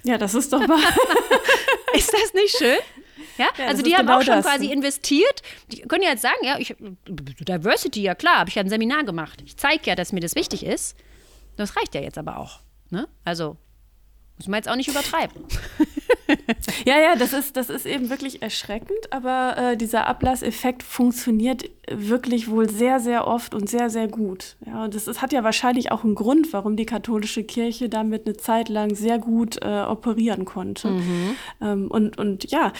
Ja, 0.04 0.18
das 0.18 0.34
ist 0.34 0.52
doch 0.52 0.66
mal. 0.68 0.80
ist 1.94 2.12
das 2.12 2.34
nicht 2.34 2.58
schön? 2.58 2.78
Ja, 3.38 3.48
ja 3.58 3.68
also 3.68 3.82
die 3.82 3.96
haben 3.96 4.06
genau 4.06 4.20
auch 4.20 4.24
schon 4.24 4.36
das. 4.36 4.46
quasi 4.46 4.72
investiert. 4.72 5.42
Die 5.72 5.82
können 5.82 6.04
ja 6.04 6.10
jetzt 6.10 6.22
sagen, 6.22 6.44
ja, 6.44 6.58
ich, 6.58 6.76
Diversity, 7.08 8.02
ja 8.02 8.16
klar, 8.16 8.40
habe 8.40 8.50
ich 8.50 8.56
ja 8.56 8.62
ein 8.62 8.70
Seminar 8.70 9.04
gemacht. 9.04 9.42
Ich 9.46 9.58
zeige 9.58 9.84
ja, 9.86 9.96
dass 9.96 10.12
mir 10.12 10.20
das 10.20 10.36
wichtig 10.36 10.66
ist. 10.66 10.98
Das 11.56 11.76
reicht 11.76 11.96
ja 11.96 12.02
jetzt 12.02 12.18
aber 12.18 12.38
auch. 12.38 12.60
Ne? 12.90 13.08
Also 13.24 13.58
muss 14.44 14.50
man 14.50 14.58
jetzt 14.58 14.70
auch 14.70 14.76
nicht 14.76 14.90
übertreiben. 14.90 15.42
ja, 16.86 17.00
ja, 17.00 17.16
das 17.16 17.32
ist, 17.32 17.56
das 17.56 17.70
ist 17.70 17.86
eben 17.86 18.10
wirklich 18.10 18.42
erschreckend, 18.42 19.12
aber 19.12 19.56
äh, 19.58 19.78
dieser 19.78 20.08
Ablasseffekt 20.08 20.84
funktioniert 20.84 21.70
wirklich 21.90 22.50
wohl 22.50 22.70
sehr, 22.70 23.00
sehr 23.00 23.26
oft 23.26 23.56
und 23.56 23.70
sehr, 23.70 23.90
sehr 23.90 24.10
gut. 24.10 24.58
Ja, 24.66 24.84
und 24.84 24.96
das, 24.96 25.06
das 25.06 25.22
hat 25.22 25.32
ja 25.32 25.46
wahrscheinlich 25.46 25.92
auch 25.92 26.04
einen 26.04 26.16
Grund, 26.16 26.52
warum 26.52 26.76
die 26.76 26.86
katholische 26.86 27.44
Kirche 27.44 27.88
damit 27.88 28.26
eine 28.26 28.36
Zeit 28.36 28.68
lang 28.68 28.96
sehr 28.96 29.18
gut 29.18 29.62
äh, 29.62 29.82
operieren 29.82 30.44
konnte. 30.44 30.90
Mhm. 30.90 31.36
Ähm, 31.62 31.88
und, 31.90 32.18
und 32.18 32.52
ja, 32.52 32.74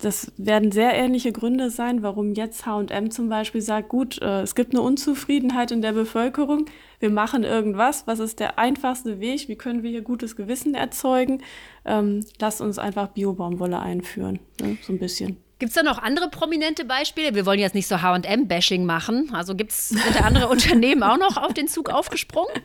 das 0.00 0.32
werden 0.36 0.72
sehr 0.72 0.94
ähnliche 0.94 1.30
Gründe 1.32 1.70
sein, 1.70 2.02
warum 2.02 2.34
jetzt 2.34 2.66
HM 2.66 3.10
zum 3.10 3.28
Beispiel 3.28 3.60
sagt, 3.60 3.88
gut, 3.88 4.20
äh, 4.20 4.42
es 4.42 4.54
gibt 4.54 4.74
eine 4.74 4.82
Unzufriedenheit 4.82 5.70
in 5.70 5.80
der 5.80 5.92
Bevölkerung, 5.92 6.66
wir 7.00 7.10
machen 7.10 7.44
irgendwas, 7.44 8.06
was 8.06 8.18
ist 8.18 8.40
der 8.40 8.58
einfachste 8.58 9.20
Weg, 9.20 9.48
wie 9.48 9.56
können 9.56 9.82
wir 9.82 9.90
hier 9.90 10.02
gutes 10.02 10.36
Gewissen 10.36 10.74
erzeugen, 10.74 11.42
ähm, 11.84 12.24
lasst 12.40 12.60
uns 12.60 12.78
einfach 12.78 13.08
Biobaumwolle 13.08 13.78
einführen, 13.78 14.40
ne? 14.60 14.76
so 14.82 14.92
ein 14.92 14.98
bisschen. 14.98 15.38
Gibt 15.60 15.70
es 15.70 15.76
da 15.76 15.82
noch 15.84 15.98
andere 15.98 16.28
prominente 16.28 16.84
Beispiele? 16.84 17.34
Wir 17.34 17.46
wollen 17.46 17.60
jetzt 17.60 17.74
nicht 17.74 17.86
so 17.86 17.96
HM-Bashing 18.02 18.84
machen. 18.84 19.30
Also 19.32 19.54
gibt 19.54 19.70
es 19.70 19.94
andere 20.22 20.48
Unternehmen 20.50 21.04
auch 21.04 21.16
noch 21.16 21.36
auf 21.36 21.54
den 21.54 21.68
Zug 21.68 21.90
aufgesprungen? 21.90 22.52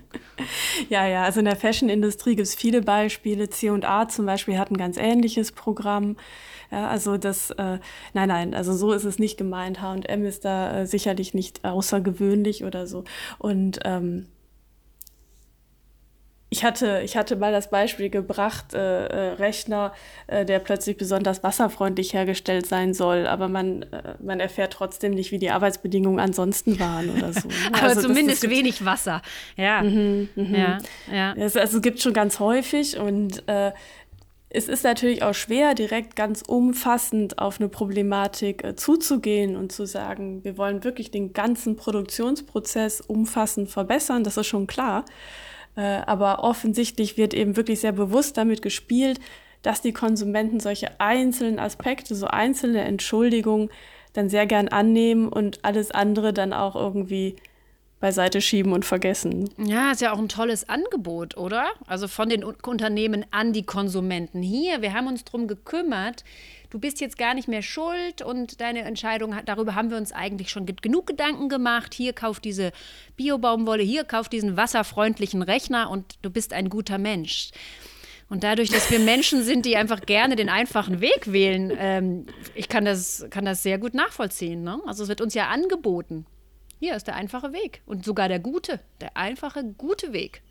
Ja, 0.88 1.06
ja, 1.06 1.24
also 1.24 1.40
in 1.40 1.46
der 1.46 1.58
Fashion-Industrie 1.58 2.38
gibt 2.38 2.48
es 2.48 2.56
viele 2.56 2.82
Beispiele. 2.82 3.50
CA 3.50 4.08
zum 4.08 4.26
Beispiel 4.26 4.58
hat 4.58 4.72
ein 4.72 4.78
ganz 4.78 4.96
ähnliches 4.96 5.52
Programm. 5.52 6.16
Ja, 6.72 6.88
also 6.88 7.18
das, 7.18 7.52
äh, 7.52 7.80
nein, 8.14 8.28
nein, 8.28 8.54
also 8.54 8.74
so 8.74 8.92
ist 8.94 9.04
es 9.04 9.20
nicht 9.20 9.38
gemeint. 9.38 9.82
H&M 9.82 10.26
ist 10.26 10.46
da 10.46 10.82
äh, 10.82 10.86
sicherlich 10.86 11.34
nicht 11.34 11.66
außergewöhnlich 11.66 12.64
oder 12.64 12.86
so. 12.86 13.04
Und 13.40 13.80
ähm, 13.86 14.28
ich 16.52 16.64
hatte, 16.64 17.02
ich 17.06 17.16
hatte 17.16 17.36
mal 17.36 17.52
das 17.52 17.70
Beispiel 17.70 18.10
gebracht, 18.10 18.74
äh, 18.74 19.06
äh, 19.06 19.34
Rechner, 19.34 19.94
äh, 20.26 20.46
der 20.46 20.58
plötzlich 20.60 20.98
besonders 20.98 21.44
wasserfreundlich 21.44 22.14
hergestellt 22.14 22.66
sein 22.66 22.96
soll, 22.96 23.28
aber 23.28 23.48
man, 23.48 23.84
äh, 23.84 24.16
man 24.20 24.40
erfährt 24.40 24.74
trotzdem 24.74 25.14
nicht, 25.14 25.32
wie 25.32 25.38
die 25.38 25.52
Arbeitsbedingungen 25.52 26.20
ansonsten 26.20 26.80
waren 26.80 27.12
oder 27.12 27.34
so. 27.34 27.48
aber 27.72 27.84
also 27.84 28.02
zumindest 28.02 28.44
das, 28.44 28.50
das 28.50 28.58
wenig 28.58 28.84
Wasser, 28.84 29.22
ja. 29.58 29.84
Mhm, 29.84 30.30
mhm. 30.36 30.56
ja, 30.56 30.78
ja. 31.12 31.36
Das, 31.36 31.56
also 31.56 31.82
gibt 31.82 32.02
schon 32.02 32.14
ganz 32.14 32.40
häufig 32.40 32.98
und 32.98 33.48
äh, 33.48 33.72
es 34.50 34.68
ist 34.68 34.84
natürlich 34.84 35.22
auch 35.22 35.36
schwer, 35.36 35.76
direkt 35.76 36.16
ganz 36.16 36.42
umfassend 36.42 37.38
auf 37.38 37.60
eine 37.60 37.70
Problematik 37.70 38.64
äh, 38.64 38.76
zuzugehen 38.76 39.56
und 39.56 39.72
zu 39.72 39.86
sagen, 39.86 40.44
wir 40.44 40.58
wollen 40.58 40.84
wirklich 40.84 41.12
den 41.12 41.34
ganzen 41.34 41.76
Produktionsprozess 41.76 43.02
umfassend 43.02 43.70
verbessern, 43.70 44.24
das 44.24 44.38
ist 44.38 44.48
schon 44.48 44.66
klar. 44.66 45.06
Äh, 45.76 46.02
aber 46.06 46.44
offensichtlich 46.44 47.16
wird 47.16 47.36
eben 47.36 47.56
wirklich 47.58 47.80
sehr 47.80 47.92
bewusst 47.92 48.38
damit 48.38 48.64
gespielt, 48.64 49.20
dass 49.62 49.82
die 49.82 49.94
Konsumenten 49.94 50.60
solche 50.60 51.00
einzelnen 51.00 51.60
Aspekte, 51.60 52.16
so 52.16 52.26
einzelne 52.26 52.82
Entschuldigungen 52.82 53.70
dann 54.14 54.30
sehr 54.30 54.48
gern 54.48 54.68
annehmen 54.70 55.30
und 55.30 55.64
alles 55.64 55.92
andere 55.92 56.34
dann 56.34 56.54
auch 56.54 56.76
irgendwie 56.76 57.36
beiseite 58.00 58.42
schieben 58.42 58.72
und 58.72 58.86
vergessen. 58.86 59.50
Ja, 59.58 59.92
ist 59.92 60.02
ja 60.02 60.14
auch 60.14 60.20
ein 60.20 60.30
tolles 60.30 60.70
Angebot, 60.70 61.38
oder? 61.38 61.68
Also 61.88 62.08
von 62.08 62.30
den 62.30 62.44
Unternehmen 62.44 63.26
an 63.32 63.54
die 63.54 63.64
Konsumenten. 63.64 64.42
Hier, 64.42 64.82
wir 64.82 64.94
haben 64.94 65.08
uns 65.08 65.26
darum 65.26 65.48
gekümmert, 65.48 66.24
du 66.70 66.80
bist 66.80 67.02
jetzt 67.02 67.18
gar 67.18 67.34
nicht 67.34 67.48
mehr 67.48 67.62
schuld 67.62 68.22
und 68.22 68.62
deine 68.62 68.82
Entscheidung, 68.82 69.36
darüber 69.46 69.76
haben 69.76 69.90
wir 69.90 69.98
uns 69.98 70.12
eigentlich 70.12 70.50
schon 70.50 70.66
genug 70.66 71.08
Gedanken 71.08 71.50
gemacht. 71.50 71.94
Hier 71.94 72.14
kauf 72.14 72.40
diese 72.40 72.72
Biobaumwolle, 73.18 73.84
hier 73.84 74.04
kauf 74.06 74.30
diesen 74.30 74.56
wasserfreundlichen 74.56 75.42
Rechner 75.42 75.90
und 75.90 76.06
du 76.22 76.30
bist 76.30 76.54
ein 76.54 76.70
guter 76.70 76.98
Mensch. 76.98 77.52
Und 78.30 78.44
dadurch, 78.44 78.70
dass 78.70 78.92
wir 78.92 79.00
Menschen 79.00 79.44
sind, 79.44 79.66
die 79.66 79.76
einfach 79.76 80.02
gerne 80.02 80.36
den 80.36 80.50
einfachen 80.50 81.02
Weg 81.02 81.32
wählen, 81.34 81.74
ähm, 81.78 82.26
ich 82.54 82.70
kann 82.70 82.86
das, 82.86 83.26
kann 83.32 83.44
das 83.44 83.64
sehr 83.64 83.80
gut 83.80 83.96
nachvollziehen. 83.96 84.64
Ne? 84.64 84.80
Also 84.86 85.04
es 85.04 85.10
wird 85.10 85.22
uns 85.22 85.34
ja 85.34 85.48
angeboten. 85.48 86.28
Hier 86.80 86.96
ist 86.96 87.08
der 87.08 87.16
einfache 87.16 87.52
Weg 87.52 87.82
und 87.86 88.06
sogar 88.06 88.30
der 88.30 88.40
gute, 88.40 88.80
der 89.02 89.18
einfache, 89.18 89.64
gute 89.78 90.14
Weg. 90.14 90.42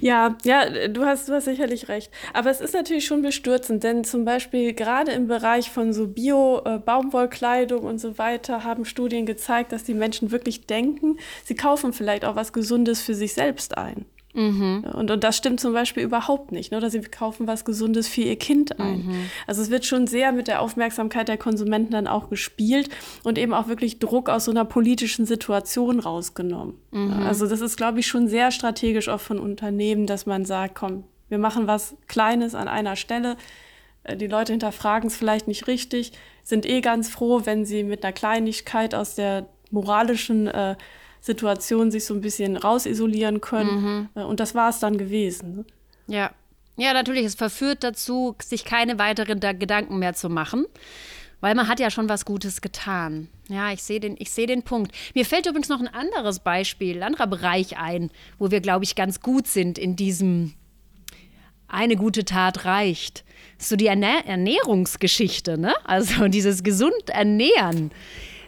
Ja, 0.00 0.38
ja, 0.44 0.88
du 0.88 1.04
hast, 1.04 1.28
du 1.28 1.34
hast 1.34 1.44
sicherlich 1.44 1.88
recht. 1.88 2.10
Aber 2.32 2.50
es 2.50 2.62
ist 2.62 2.72
natürlich 2.72 3.04
schon 3.04 3.20
bestürzend, 3.20 3.84
denn 3.84 4.02
zum 4.04 4.24
Beispiel 4.24 4.72
gerade 4.72 5.12
im 5.12 5.28
Bereich 5.28 5.70
von 5.70 5.92
so 5.92 6.06
Bio-Baumwollkleidung 6.06 7.82
äh, 7.82 7.86
und 7.86 7.98
so 7.98 8.16
weiter 8.16 8.64
haben 8.64 8.86
Studien 8.86 9.26
gezeigt, 9.26 9.72
dass 9.72 9.84
die 9.84 9.94
Menschen 9.94 10.30
wirklich 10.30 10.66
denken, 10.66 11.18
sie 11.44 11.54
kaufen 11.54 11.92
vielleicht 11.92 12.24
auch 12.24 12.34
was 12.34 12.54
Gesundes 12.54 13.02
für 13.02 13.14
sich 13.14 13.34
selbst 13.34 13.76
ein. 13.76 14.06
Mhm. 14.38 14.84
Und, 14.94 15.10
und 15.10 15.24
das 15.24 15.36
stimmt 15.36 15.58
zum 15.58 15.72
Beispiel 15.72 16.04
überhaupt 16.04 16.52
nicht. 16.52 16.70
Ne? 16.70 16.78
Oder 16.78 16.90
sie 16.90 17.00
kaufen 17.00 17.48
was 17.48 17.64
Gesundes 17.64 18.06
für 18.06 18.20
ihr 18.20 18.36
Kind 18.36 18.78
ein. 18.78 19.04
Mhm. 19.04 19.30
Also 19.48 19.60
es 19.62 19.70
wird 19.70 19.84
schon 19.84 20.06
sehr 20.06 20.30
mit 20.30 20.46
der 20.46 20.62
Aufmerksamkeit 20.62 21.26
der 21.26 21.38
Konsumenten 21.38 21.90
dann 21.90 22.06
auch 22.06 22.30
gespielt 22.30 22.88
und 23.24 23.36
eben 23.36 23.52
auch 23.52 23.66
wirklich 23.66 23.98
Druck 23.98 24.28
aus 24.28 24.44
so 24.44 24.52
einer 24.52 24.64
politischen 24.64 25.26
Situation 25.26 25.98
rausgenommen. 25.98 26.74
Mhm. 26.92 27.24
Also 27.24 27.48
das 27.48 27.60
ist, 27.60 27.76
glaube 27.76 27.98
ich, 27.98 28.06
schon 28.06 28.28
sehr 28.28 28.52
strategisch 28.52 29.08
auch 29.08 29.20
von 29.20 29.40
Unternehmen, 29.40 30.06
dass 30.06 30.24
man 30.24 30.44
sagt, 30.44 30.76
komm, 30.76 31.02
wir 31.28 31.38
machen 31.38 31.66
was 31.66 31.96
Kleines 32.06 32.54
an 32.54 32.68
einer 32.68 32.94
Stelle. 32.94 33.36
Äh, 34.04 34.16
die 34.16 34.28
Leute 34.28 34.52
hinterfragen 34.52 35.08
es 35.08 35.16
vielleicht 35.16 35.48
nicht 35.48 35.66
richtig, 35.66 36.12
sind 36.44 36.64
eh 36.64 36.80
ganz 36.80 37.08
froh, 37.08 37.42
wenn 37.44 37.64
sie 37.64 37.82
mit 37.82 38.04
einer 38.04 38.12
Kleinigkeit 38.12 38.94
aus 38.94 39.16
der 39.16 39.48
moralischen 39.70 40.46
äh, 40.46 40.76
Situation 41.20 41.90
sich 41.90 42.04
so 42.04 42.14
ein 42.14 42.20
bisschen 42.20 42.56
rausisolieren 42.56 43.40
können. 43.40 43.82
Mhm. 43.82 44.08
Äh, 44.14 44.24
und 44.24 44.40
das 44.40 44.54
war 44.54 44.70
es 44.70 44.78
dann 44.78 44.98
gewesen. 44.98 45.56
Ne? 45.56 45.64
Ja. 46.06 46.30
Ja, 46.76 46.92
natürlich, 46.92 47.24
es 47.24 47.34
verführt 47.34 47.82
dazu, 47.82 48.36
sich 48.40 48.64
keine 48.64 49.00
weiteren 49.00 49.40
Gedanken 49.40 49.98
mehr 49.98 50.14
zu 50.14 50.28
machen. 50.28 50.64
Weil 51.40 51.54
man 51.54 51.68
hat 51.68 51.80
ja 51.80 51.90
schon 51.90 52.08
was 52.08 52.24
Gutes 52.24 52.60
getan. 52.60 53.28
Ja, 53.48 53.72
ich 53.72 53.82
sehe 53.82 54.00
den, 54.00 54.16
seh 54.24 54.46
den 54.46 54.62
Punkt. 54.62 54.92
Mir 55.14 55.24
fällt 55.24 55.46
übrigens 55.46 55.68
noch 55.68 55.80
ein 55.80 55.88
anderes 55.88 56.40
Beispiel, 56.40 56.96
ein 56.96 57.02
anderer 57.02 57.28
Bereich 57.28 57.78
ein, 57.78 58.10
wo 58.38 58.50
wir, 58.50 58.60
glaube 58.60 58.84
ich, 58.84 58.96
ganz 58.96 59.20
gut 59.20 59.46
sind 59.46 59.78
in 59.78 59.96
diesem 59.96 60.54
eine 61.68 61.96
gute 61.96 62.24
Tat 62.24 62.64
reicht. 62.64 63.24
So 63.58 63.76
die 63.76 63.86
Ernähr 63.86 64.26
Ernährungsgeschichte, 64.26 65.58
ne? 65.58 65.74
Also 65.84 66.28
dieses 66.28 66.62
gesund 66.62 67.10
ernähren. 67.10 67.92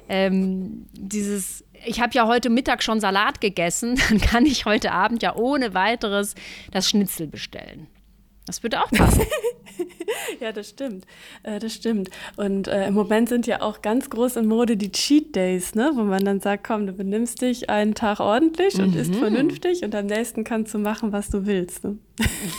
Ähm, 0.08 0.86
dieses, 0.92 1.64
ich 1.84 2.00
habe 2.00 2.12
ja 2.14 2.26
heute 2.26 2.50
Mittag 2.50 2.82
schon 2.82 3.00
Salat 3.00 3.40
gegessen, 3.40 4.00
dann 4.08 4.20
kann 4.20 4.46
ich 4.46 4.64
heute 4.64 4.92
Abend 4.92 5.22
ja 5.22 5.34
ohne 5.36 5.74
weiteres 5.74 6.34
das 6.70 6.88
Schnitzel 6.88 7.26
bestellen. 7.26 7.86
Das 8.50 8.64
würde 8.64 8.82
auch 8.82 8.90
passen. 8.90 9.22
ja, 10.40 10.50
das 10.50 10.70
stimmt. 10.70 11.06
Äh, 11.44 11.60
das 11.60 11.72
stimmt. 11.72 12.10
Und 12.36 12.66
äh, 12.66 12.88
im 12.88 12.94
Moment 12.94 13.28
sind 13.28 13.46
ja 13.46 13.62
auch 13.62 13.80
ganz 13.80 14.10
groß 14.10 14.34
in 14.34 14.46
Mode 14.46 14.76
die 14.76 14.90
Cheat 14.90 15.36
Days, 15.36 15.76
ne? 15.76 15.92
wo 15.94 16.02
man 16.02 16.24
dann 16.24 16.40
sagt, 16.40 16.66
komm, 16.66 16.84
du 16.88 16.92
benimmst 16.92 17.42
dich 17.42 17.70
einen 17.70 17.94
Tag 17.94 18.18
ordentlich 18.18 18.76
mhm. 18.76 18.82
und 18.82 18.96
isst 18.96 19.14
vernünftig 19.14 19.84
und 19.84 19.94
am 19.94 20.06
nächsten 20.06 20.42
kannst 20.42 20.74
du 20.74 20.78
machen, 20.78 21.12
was 21.12 21.28
du 21.28 21.46
willst. 21.46 21.84
Ne? 21.84 21.98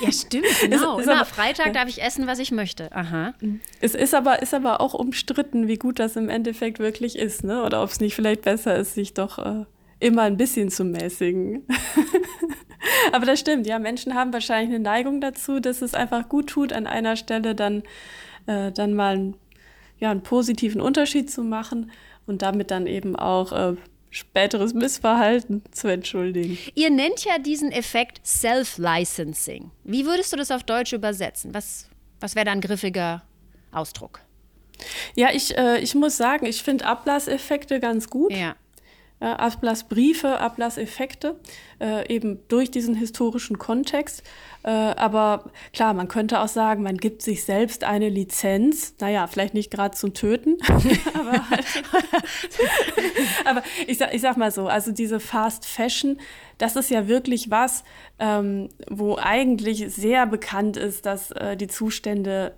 Ja, 0.01 0.13
stimmt, 0.13 0.45
genau. 0.61 0.95
ist, 0.95 1.01
ist 1.01 1.11
Immer 1.11 1.17
aber, 1.17 1.25
Freitag 1.25 1.65
ja. 1.65 1.73
darf 1.73 1.89
ich 1.89 2.01
essen, 2.01 2.25
was 2.25 2.39
ich 2.39 2.51
möchte. 2.51 2.89
Aha. 2.95 3.33
Es 3.81 3.93
ist 3.93 4.15
aber, 4.15 4.41
ist 4.41 4.53
aber 4.53 4.79
auch 4.79 4.93
umstritten, 4.93 5.67
wie 5.67 5.75
gut 5.75 5.99
das 5.99 6.15
im 6.15 6.29
Endeffekt 6.29 6.79
wirklich 6.79 7.17
ist, 7.17 7.43
ne? 7.43 7.63
oder 7.63 7.83
ob 7.83 7.89
es 7.89 7.99
nicht 7.99 8.15
vielleicht 8.15 8.43
besser 8.43 8.77
ist, 8.77 8.93
sich 8.93 9.13
doch 9.13 9.39
äh, 9.39 9.65
immer 9.99 10.21
ein 10.21 10.37
bisschen 10.37 10.69
zu 10.69 10.85
mäßigen. 10.85 11.67
Aber 13.11 13.25
das 13.25 13.39
stimmt, 13.39 13.67
ja, 13.67 13.79
Menschen 13.79 14.15
haben 14.15 14.33
wahrscheinlich 14.33 14.73
eine 14.73 14.83
Neigung 14.83 15.21
dazu, 15.21 15.59
dass 15.59 15.81
es 15.81 15.93
einfach 15.93 16.29
gut 16.29 16.47
tut, 16.47 16.73
an 16.73 16.87
einer 16.87 17.15
Stelle 17.15 17.55
dann, 17.55 17.83
äh, 18.47 18.71
dann 18.71 18.93
mal 18.93 19.15
einen, 19.15 19.35
ja, 19.99 20.11
einen 20.11 20.23
positiven 20.23 20.81
Unterschied 20.81 21.29
zu 21.29 21.43
machen 21.43 21.91
und 22.25 22.41
damit 22.41 22.71
dann 22.71 22.87
eben 22.87 23.15
auch 23.15 23.51
äh, 23.51 23.75
späteres 24.09 24.73
Missverhalten 24.73 25.63
zu 25.71 25.87
entschuldigen. 25.87 26.57
Ihr 26.75 26.89
nennt 26.89 27.23
ja 27.23 27.39
diesen 27.39 27.71
Effekt 27.71 28.21
Self-Licensing. 28.25 29.71
Wie 29.83 30.05
würdest 30.05 30.33
du 30.33 30.37
das 30.37 30.51
auf 30.51 30.63
Deutsch 30.63 30.93
übersetzen? 30.93 31.53
Was, 31.53 31.89
was 32.19 32.35
wäre 32.35 32.45
da 32.45 32.51
ein 32.51 32.61
griffiger 32.61 33.23
Ausdruck? 33.71 34.19
Ja, 35.15 35.29
ich, 35.31 35.57
äh, 35.57 35.79
ich 35.79 35.95
muss 35.95 36.17
sagen, 36.17 36.45
ich 36.45 36.63
finde 36.63 36.85
Ablasseffekte 36.85 37.79
ganz 37.79 38.09
gut. 38.09 38.33
Ja 38.33 38.55
äh, 39.21 39.25
Ablassbriefe, 39.25 40.39
Ablasseffekte, 40.39 41.39
äh, 41.79 42.13
eben 42.13 42.39
durch 42.47 42.71
diesen 42.71 42.95
historischen 42.95 43.59
Kontext. 43.59 44.23
Äh, 44.63 44.69
aber 44.69 45.51
klar, 45.73 45.93
man 45.93 46.07
könnte 46.07 46.41
auch 46.41 46.47
sagen, 46.47 46.83
man 46.83 46.97
gibt 46.97 47.21
sich 47.21 47.45
selbst 47.45 47.83
eine 47.83 48.09
Lizenz. 48.09 48.95
Naja, 48.99 49.27
vielleicht 49.27 49.53
nicht 49.53 49.71
gerade 49.71 49.95
zum 49.95 50.13
Töten, 50.13 50.57
aber, 51.13 51.49
halt, 51.49 51.65
aber 53.45 53.63
ich, 53.87 53.97
sag, 53.99 54.13
ich 54.13 54.21
sag 54.21 54.37
mal 54.37 54.51
so, 54.51 54.67
also 54.67 54.91
diese 54.91 55.19
Fast 55.19 55.65
Fashion, 55.65 56.19
das 56.57 56.75
ist 56.75 56.89
ja 56.89 57.07
wirklich 57.07 57.49
was, 57.51 57.83
ähm, 58.19 58.69
wo 58.89 59.17
eigentlich 59.17 59.85
sehr 59.93 60.25
bekannt 60.25 60.77
ist, 60.77 61.05
dass 61.05 61.31
äh, 61.31 61.55
die 61.55 61.67
Zustände 61.67 62.53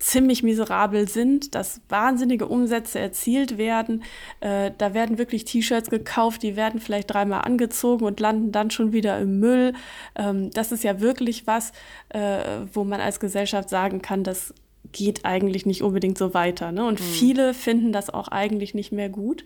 ziemlich 0.00 0.42
miserabel 0.42 1.08
sind, 1.08 1.54
dass 1.54 1.82
wahnsinnige 1.88 2.48
Umsätze 2.48 2.98
erzielt 2.98 3.58
werden. 3.58 4.02
Äh, 4.40 4.72
da 4.76 4.94
werden 4.94 5.18
wirklich 5.18 5.44
T-Shirts 5.44 5.90
gekauft, 5.90 6.42
die 6.42 6.56
werden 6.56 6.80
vielleicht 6.80 7.12
dreimal 7.12 7.42
angezogen 7.42 8.04
und 8.06 8.18
landen 8.18 8.50
dann 8.50 8.70
schon 8.70 8.92
wieder 8.92 9.18
im 9.20 9.38
Müll. 9.38 9.74
Ähm, 10.16 10.50
das 10.50 10.72
ist 10.72 10.82
ja 10.82 11.00
wirklich 11.00 11.46
was, 11.46 11.72
äh, 12.08 12.40
wo 12.72 12.82
man 12.82 13.00
als 13.00 13.20
Gesellschaft 13.20 13.68
sagen 13.68 14.00
kann, 14.00 14.24
das 14.24 14.54
geht 14.92 15.24
eigentlich 15.24 15.66
nicht 15.66 15.82
unbedingt 15.82 16.18
so 16.18 16.34
weiter. 16.34 16.72
Ne? 16.72 16.84
Und 16.84 16.98
mhm. 16.98 17.04
viele 17.04 17.54
finden 17.54 17.92
das 17.92 18.10
auch 18.10 18.28
eigentlich 18.28 18.74
nicht 18.74 18.92
mehr 18.92 19.10
gut. 19.10 19.44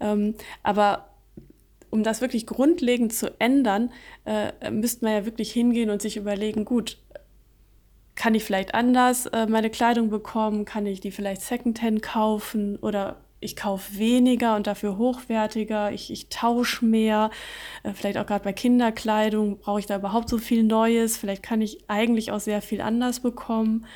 Ähm, 0.00 0.34
aber 0.62 1.10
um 1.90 2.02
das 2.02 2.20
wirklich 2.20 2.46
grundlegend 2.46 3.12
zu 3.12 3.38
ändern, 3.40 3.90
äh, 4.24 4.70
müsste 4.70 5.04
man 5.04 5.14
ja 5.14 5.24
wirklich 5.24 5.52
hingehen 5.52 5.90
und 5.90 6.02
sich 6.02 6.16
überlegen, 6.16 6.64
gut, 6.64 6.98
kann 8.16 8.34
ich 8.34 8.44
vielleicht 8.44 8.74
anders 8.74 9.26
äh, 9.26 9.46
meine 9.46 9.70
Kleidung 9.70 10.10
bekommen? 10.10 10.64
Kann 10.64 10.86
ich 10.86 11.00
die 11.00 11.12
vielleicht 11.12 11.42
Secondhand 11.42 12.02
kaufen 12.02 12.76
oder 12.76 13.16
ich 13.40 13.54
kaufe 13.54 13.98
weniger 13.98 14.56
und 14.56 14.66
dafür 14.66 14.96
hochwertiger, 14.96 15.92
ich, 15.92 16.10
ich 16.10 16.28
tausche 16.28 16.84
mehr, 16.84 17.30
äh, 17.82 17.92
vielleicht 17.92 18.18
auch 18.18 18.26
gerade 18.26 18.44
bei 18.44 18.52
Kinderkleidung, 18.52 19.58
brauche 19.58 19.80
ich 19.80 19.86
da 19.86 19.96
überhaupt 19.96 20.28
so 20.28 20.38
viel 20.38 20.62
Neues, 20.62 21.16
vielleicht 21.16 21.42
kann 21.42 21.60
ich 21.60 21.88
eigentlich 21.88 22.32
auch 22.32 22.40
sehr 22.40 22.62
viel 22.62 22.80
anders 22.80 23.20
bekommen. 23.20 23.86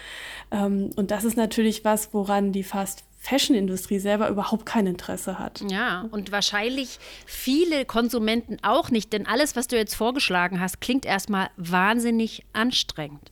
Ähm, 0.51 0.91
und 0.97 1.11
das 1.11 1.25
ist 1.25 1.37
natürlich 1.37 1.85
was, 1.85 2.13
woran 2.13 2.53
die 2.53 2.63
Fast 2.63 3.05
Fashion-Industrie 3.19 3.99
selber 3.99 4.29
überhaupt 4.29 4.65
kein 4.65 4.87
Interesse 4.87 5.39
hat. 5.39 5.63
Ja, 5.69 6.07
und 6.11 6.33
wahrscheinlich 6.33 6.99
viele 7.27 7.85
Konsumenten 7.85 8.57
auch 8.63 8.91
nicht, 8.91 9.13
denn 9.13 9.27
alles, 9.27 9.57
was 9.57 9.69
du 9.69 9.77
jetzt 9.77 9.95
vorgeschlagen 9.95 10.59
hast, 10.59 10.81
klingt 10.81 11.05
erstmal 11.05 11.51
wahnsinnig 11.57 12.45
anstrengend. 12.55 13.31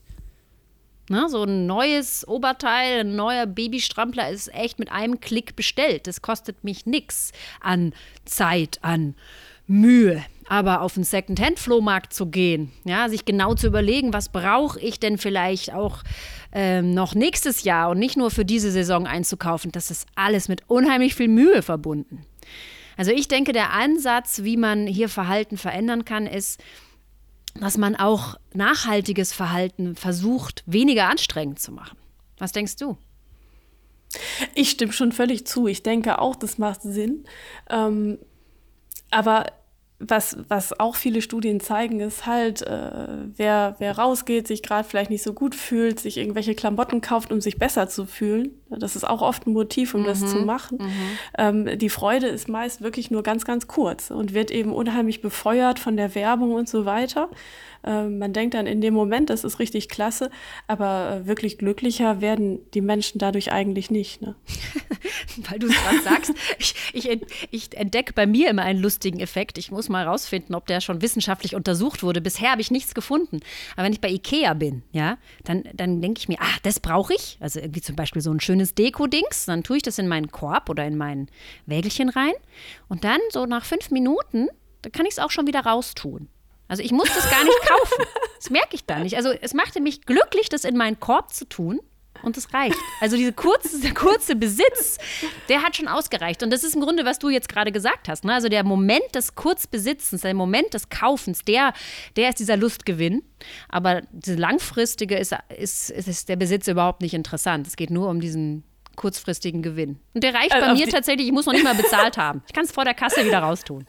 Ne, 1.11 1.27
so 1.31 1.45
ein 1.45 1.67
neues 1.67 2.29
Oberteil, 2.29 3.01
ein 3.01 3.17
neuer 3.17 3.47
Babystrampler 3.47 4.31
ist 4.31 4.53
echt 4.53 4.79
mit 4.79 4.93
einem 4.93 5.21
Klick 5.21 5.57
bestellt. 5.57 6.07
Das 6.07 6.21
kostet 6.21 6.65
mich 6.65 6.85
nichts 6.85 7.33
an 7.61 7.95
Zeit, 8.27 8.79
an 8.83 9.15
Mühe. 9.67 10.23
Aber 10.51 10.83
auf 10.83 10.97
einen 10.97 11.05
Second-Hand-Flohmarkt 11.05 12.13
zu 12.13 12.27
gehen, 12.27 12.73
ja, 12.85 13.09
sich 13.09 13.25
genau 13.25 13.55
zu 13.55 13.67
überlegen, 13.67 14.13
was 14.13 14.31
brauche 14.31 14.81
ich 14.81 14.99
denn 14.99 15.19
vielleicht 15.19 15.73
auch 15.73 16.03
ähm, 16.53 16.93
noch 16.93 17.15
nächstes 17.15 17.65
Jahr 17.65 17.91
und 17.91 17.99
nicht 17.99 18.17
nur 18.17 18.31
für 18.31 18.47
diese 18.47 18.71
Saison 18.71 19.07
einzukaufen, 19.07 19.73
das 19.73 19.91
ist 19.91 20.07
alles 20.15 20.49
mit 20.49 20.63
unheimlich 20.69 21.15
viel 21.15 21.29
Mühe 21.29 21.61
verbunden. 21.63 22.25
Also 22.97 23.13
ich 23.13 23.29
denke, 23.29 23.53
der 23.53 23.73
Ansatz, 23.73 24.43
wie 24.43 24.57
man 24.57 24.87
hier 24.87 25.09
Verhalten 25.09 25.57
verändern 25.57 26.05
kann, 26.05 26.27
ist, 26.27 26.61
dass 27.55 27.77
man 27.79 27.97
auch 27.97 28.37
nachhaltiges 28.55 29.33
Verhalten 29.33 29.97
versucht, 29.97 30.63
weniger 30.67 31.09
anstrengend 31.09 31.59
zu 31.59 31.73
machen. 31.73 31.99
Was 32.39 32.53
denkst 32.53 32.77
du? 32.77 32.97
Ich 34.55 34.71
stimme 34.71 34.93
schon 34.93 35.13
völlig 35.13 35.47
zu. 35.47 35.67
Ich 35.67 35.83
denke 35.83 36.21
auch, 36.21 36.37
das 36.37 36.59
macht 36.59 36.83
Sinn. 36.83 37.25
Ähm, 37.69 38.19
aber 39.11 39.47
was, 40.01 40.37
was 40.49 40.79
auch 40.79 40.95
viele 40.95 41.23
Studien 41.23 41.61
zeigen, 41.61 42.01
ist 42.01 42.25
halt, 42.25 42.63
äh, 42.63 43.27
wer, 43.37 43.75
wer 43.79 43.99
rausgeht, 43.99 44.47
sich 44.47 44.63
gerade 44.63 44.89
vielleicht 44.89 45.11
nicht 45.11 45.25
so 45.25 45.33
gut 45.33 45.55
fühlt, 45.55 45.99
sich 45.99 46.17
irgendwelche 46.17 46.55
Klamotten 46.55 47.01
kauft, 47.01 47.33
um 47.33 47.41
sich 47.41 47.59
besser 47.59 47.89
zu 47.89 48.07
fühlen. 48.07 48.53
Das 48.71 48.97
ist 48.97 49.05
auch 49.05 49.23
oft 49.23 49.47
ein 49.47 49.53
Motiv, 49.53 49.95
um 49.95 50.03
mhm. 50.03 50.07
das 50.07 50.27
zu 50.27 50.39
machen. 50.39 50.79
Mhm. 50.81 51.19
Ähm, 51.39 51.79
die 51.79 51.89
Freude 51.89 52.27
ist 52.27 52.49
meist 52.49 52.81
wirklich 52.81 53.11
nur 53.11 53.23
ganz, 53.23 53.45
ganz 53.45 53.67
kurz 53.67 54.11
und 54.11 54.35
wird 54.35 54.51
eben 54.51 54.73
unheimlich 54.73 55.21
befeuert 55.21 55.79
von 55.79 55.97
der 55.97 56.15
Werbung 56.15 56.53
und 56.53 56.69
so 56.69 56.85
weiter. 56.85 57.31
Ähm, 57.85 58.19
man 58.19 58.33
denkt 58.33 58.55
dann 58.55 58.67
in 58.67 58.81
dem 58.81 58.95
Moment, 58.95 59.31
das 59.31 59.45
ist 59.45 59.59
richtig 59.59 59.89
klasse, 59.89 60.31
aber 60.67 61.23
äh, 61.23 61.27
wirklich 61.27 61.59
glücklicher 61.59 62.21
werden 62.21 62.59
die 62.75 62.81
Menschen 62.81 63.19
dadurch 63.19 63.53
eigentlich 63.53 63.91
nicht. 63.91 64.21
Ne? 64.21 64.35
Weil 65.49 65.59
du 65.59 65.69
es 65.69 65.75
gerade 65.75 66.03
sagst, 66.03 66.33
ich, 66.59 66.75
ich, 66.93 67.09
ich 67.51 67.77
entdecke 67.77 68.13
bei 68.13 68.27
mir 68.27 68.51
immer 68.51 68.63
einen 68.63 68.81
lustigen 68.81 69.21
Effekt. 69.21 69.59
Ich 69.59 69.71
muss 69.71 69.89
mal 69.89 70.07
rausfinden, 70.07 70.55
ob 70.55 70.67
der 70.67 70.81
schon 70.81 71.03
wissenschaftlich 71.03 71.55
untersucht 71.55 72.03
wurde. 72.03 72.21
Bisher 72.21 72.51
habe 72.51 72.61
ich 72.61 72.71
nichts 72.71 72.95
gefunden. 72.95 73.41
Aber 73.77 73.85
wenn 73.85 73.93
ich 73.93 74.01
bei 74.01 74.11
Ikea 74.11 74.55
bin, 74.55 74.83
ja, 74.93 75.17
dann, 75.45 75.65
dann 75.75 76.03
denke 76.03 76.19
ich 76.19 76.29
mir, 76.29 76.39
ah, 76.41 76.57
das 76.63 76.81
brauche 76.81 77.15
ich. 77.15 77.39
Also 77.41 77.61
irgendwie 77.61 77.81
zum 77.81 77.97
Beispiel 77.97 78.23
so 78.23 78.33
ein 78.33 78.41
schönes 78.59 78.75
Deko-Dings. 78.75 79.47
Dann 79.47 79.63
tue 79.63 79.77
ich 79.77 79.83
das 79.83 79.99
in 79.99 80.09
meinen 80.09 80.31
Korb 80.31 80.69
oder 80.69 80.85
in 80.85 80.97
mein 80.97 81.29
Wägelchen 81.67 82.09
rein. 82.09 82.33
Und 82.89 83.05
dann 83.05 83.21
so 83.31 83.47
nach 83.47 83.65
fünf 83.65 83.91
Minuten, 83.91 84.49
dann 84.83 84.93
kann 84.93 85.07
ich 85.07 85.13
es 85.13 85.19
auch 85.19 85.31
schon 85.31 85.47
wieder 85.47 85.61
raustun. 85.61 86.29
Also 86.67 86.83
ich 86.83 86.93
muss 86.93 87.09
das 87.09 87.31
gar 87.31 87.45
nicht 87.45 87.61
kaufen. 87.67 88.05
Das 88.37 88.51
merke 88.51 88.75
ich 88.75 88.85
da 88.85 88.99
nicht. 88.99 89.17
Also 89.17 89.31
es 89.31 89.55
machte 89.55 89.81
mich 89.81 90.03
glücklich, 90.03 90.49
das 90.49 90.65
in 90.65 90.77
meinen 90.77 90.99
Korb 91.01 91.33
zu 91.33 91.49
tun. 91.49 91.81
Und 92.23 92.37
das 92.37 92.53
reicht. 92.53 92.77
Also 93.01 93.17
diese 93.17 93.33
kurze, 93.33 93.81
der 93.81 93.95
kurze 93.95 94.37
Besitz, 94.37 94.99
der 95.49 95.63
hat 95.63 95.77
schon 95.77 95.89
ausgereicht. 95.89 96.43
Und 96.43 96.51
das 96.51 96.65
ist 96.65 96.75
im 96.75 96.81
Grunde, 96.81 97.05
was 97.05 97.19
du 97.19 97.29
jetzt 97.29 97.49
gerade 97.49 97.73
gesagt 97.73 98.09
hast. 98.09 98.25
Ne? 98.25 98.33
Also 98.35 98.49
der 98.49 98.65
Moment 98.65 99.15
des 99.15 99.35
Kurzbesitzens, 99.35 100.23
der 100.23 100.35
Moment 100.35 100.75
des 100.75 100.89
Kaufens, 100.89 101.45
der, 101.45 101.73
der 102.17 102.31
ist 102.31 102.39
dieser 102.39 102.57
Lustgewinn. 102.57 103.23
Aber 103.69 104.03
diese 104.13 104.37
langfristige 104.37 105.17
ist, 105.17 105.35
ist, 105.57 105.91
ist 105.91 106.29
der 106.29 106.37
Besitz 106.37 106.69
überhaupt 106.69 107.03
nicht 107.03 107.15
interessant. 107.15 107.67
Es 107.67 107.77
geht 107.77 107.91
nur 107.91 108.09
um 108.09 108.21
diesen 108.21 108.65
kurzfristigen 108.99 109.63
Gewinn. 109.63 109.99
Und 110.13 110.25
der 110.25 110.35
reicht 110.35 110.53
also 110.53 110.67
bei 110.67 110.75
mir 110.75 110.89
tatsächlich, 110.89 111.29
ich 111.29 111.33
muss 111.33 111.47
noch 111.47 111.53
nicht 111.55 111.65
mal 111.65 111.75
bezahlt 111.75 112.19
haben. 112.19 112.43
Ich 112.47 112.53
kann 112.53 112.65
es 112.65 112.73
vor 112.73 112.85
der 112.85 112.95
Kasse 112.95 113.25
wieder 113.25 113.39
raustun. 113.39 113.87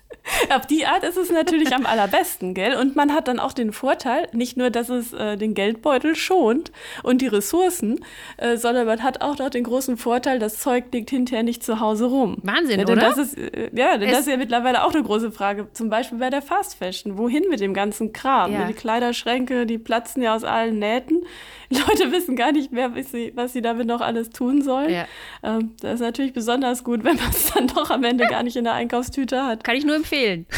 Auf 0.53 0.65
die 0.65 0.85
Art 0.85 1.03
ist 1.03 1.17
es 1.17 1.29
natürlich 1.29 1.73
am 1.73 1.85
allerbesten, 1.85 2.53
gell? 2.53 2.75
Und 2.75 2.95
man 2.95 3.13
hat 3.13 3.27
dann 3.27 3.39
auch 3.39 3.53
den 3.53 3.73
Vorteil, 3.73 4.27
nicht 4.31 4.57
nur, 4.57 4.69
dass 4.69 4.89
es 4.89 5.13
äh, 5.13 5.37
den 5.37 5.53
Geldbeutel 5.53 6.15
schont 6.15 6.71
und 7.03 7.21
die 7.21 7.27
Ressourcen, 7.27 8.03
äh, 8.37 8.57
sondern 8.57 8.85
man 8.85 9.03
hat 9.03 9.21
auch 9.21 9.37
noch 9.37 9.49
den 9.49 9.63
großen 9.63 9.97
Vorteil, 9.97 10.39
das 10.39 10.59
Zeug 10.59 10.85
liegt 10.91 11.09
hinterher 11.09 11.43
nicht 11.43 11.63
zu 11.63 11.79
Hause 11.79 12.05
rum. 12.05 12.37
Wahnsinn, 12.43 12.79
ja, 12.79 12.85
oder? 12.85 12.95
Das 12.95 13.17
ist, 13.17 13.37
äh, 13.37 13.69
ja, 13.73 13.97
denn 13.97 14.09
es 14.09 14.11
das 14.11 14.21
ist 14.21 14.31
ja 14.31 14.37
mittlerweile 14.37 14.83
auch 14.83 14.93
eine 14.93 15.03
große 15.03 15.31
Frage. 15.31 15.67
Zum 15.73 15.89
Beispiel 15.89 16.17
bei 16.17 16.29
der 16.29 16.41
Fast 16.41 16.75
Fashion. 16.75 17.17
Wohin 17.17 17.45
mit 17.49 17.59
dem 17.59 17.73
ganzen 17.73 18.13
Kram? 18.13 18.53
Ja. 18.53 18.65
Die 18.65 18.73
Kleiderschränke, 18.73 19.65
die 19.65 19.77
platzen 19.77 20.21
ja 20.21 20.35
aus 20.35 20.43
allen 20.43 20.79
Nähten. 20.79 21.25
Leute 21.87 22.11
wissen 22.11 22.35
gar 22.35 22.51
nicht 22.51 22.71
mehr, 22.71 22.95
was 22.95 23.11
sie, 23.11 23.31
was 23.35 23.53
sie 23.53 23.61
damit 23.61 23.85
noch 23.87 24.01
alles 24.01 24.31
tun 24.31 24.63
sollen. 24.63 24.91
Ja. 24.91 25.07
Ähm, 25.43 25.75
das 25.81 25.95
ist 25.95 25.99
natürlich 26.01 26.33
besonders 26.33 26.83
gut, 26.83 27.03
wenn 27.03 27.15
man 27.17 27.29
es 27.29 27.51
dann 27.53 27.67
doch 27.67 27.91
am 27.91 28.03
Ende 28.03 28.25
gar 28.25 28.41
nicht 28.41 28.55
in 28.55 28.63
der 28.63 28.73
Einkaufstüte 28.73 29.43
hat. 29.43 29.63
Kann 29.63 29.75
ich 29.75 29.85
nur 29.85 29.95
empfehlen. 29.95 30.47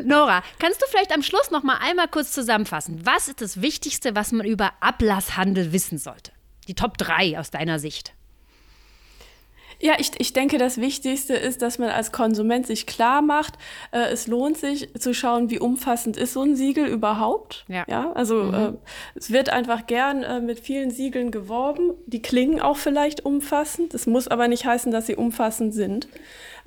Nora, 0.00 0.44
kannst 0.60 0.80
du 0.80 0.86
vielleicht 0.88 1.12
am 1.12 1.22
Schluss 1.22 1.50
noch 1.50 1.64
mal 1.64 1.78
einmal 1.78 2.06
kurz 2.06 2.30
zusammenfassen? 2.30 3.00
Was 3.04 3.26
ist 3.26 3.40
das 3.40 3.60
Wichtigste, 3.60 4.14
was 4.14 4.30
man 4.30 4.46
über 4.46 4.72
Ablasshandel 4.78 5.72
wissen 5.72 5.98
sollte? 5.98 6.30
Die 6.68 6.74
Top 6.74 6.96
3 6.98 7.38
aus 7.40 7.50
deiner 7.50 7.80
Sicht. 7.80 8.14
Ja, 9.80 9.94
ich, 9.98 10.10
ich 10.18 10.32
denke, 10.32 10.58
das 10.58 10.78
Wichtigste 10.78 11.34
ist, 11.34 11.62
dass 11.62 11.78
man 11.78 11.90
als 11.90 12.10
Konsument 12.10 12.66
sich 12.66 12.86
klar 12.86 13.22
macht, 13.22 13.54
äh, 13.92 14.10
es 14.10 14.26
lohnt 14.26 14.58
sich 14.58 14.92
zu 14.94 15.14
schauen, 15.14 15.50
wie 15.50 15.60
umfassend 15.60 16.16
ist 16.16 16.32
so 16.32 16.42
ein 16.42 16.56
Siegel 16.56 16.86
überhaupt. 16.86 17.64
Ja. 17.68 17.84
ja 17.86 18.12
also 18.12 18.42
mhm. 18.42 18.54
äh, 18.54 18.72
es 19.14 19.30
wird 19.30 19.50
einfach 19.50 19.86
gern 19.86 20.24
äh, 20.24 20.40
mit 20.40 20.58
vielen 20.58 20.90
Siegeln 20.90 21.30
geworben. 21.30 21.92
Die 22.06 22.20
klingen 22.22 22.60
auch 22.60 22.76
vielleicht 22.76 23.24
umfassend. 23.24 23.94
Das 23.94 24.06
muss 24.06 24.26
aber 24.26 24.48
nicht 24.48 24.64
heißen, 24.64 24.90
dass 24.90 25.06
sie 25.06 25.14
umfassend 25.14 25.72
sind. 25.74 26.08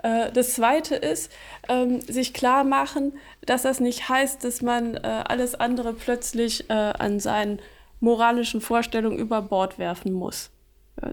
Äh, 0.04 0.32
das 0.32 0.54
Zweite 0.54 0.95
ist, 0.95 1.32
ähm, 1.67 2.00
sich 2.02 2.34
klar 2.34 2.63
machen, 2.63 3.13
dass 3.45 3.63
das 3.63 3.82
nicht 3.82 4.08
heißt, 4.08 4.43
dass 4.43 4.62
man 4.62 4.95
äh, 4.95 5.24
alles 5.28 5.56
andere 5.56 5.93
plötzlich 5.93 6.69
äh, 6.69 6.74
an 6.74 7.19
seinen 7.19 7.60
moralischen 8.00 8.62
Vorstellungen 8.62 9.19
über 9.19 9.41
Bord 9.41 9.80
werfen 9.80 10.13
muss. 10.13 10.50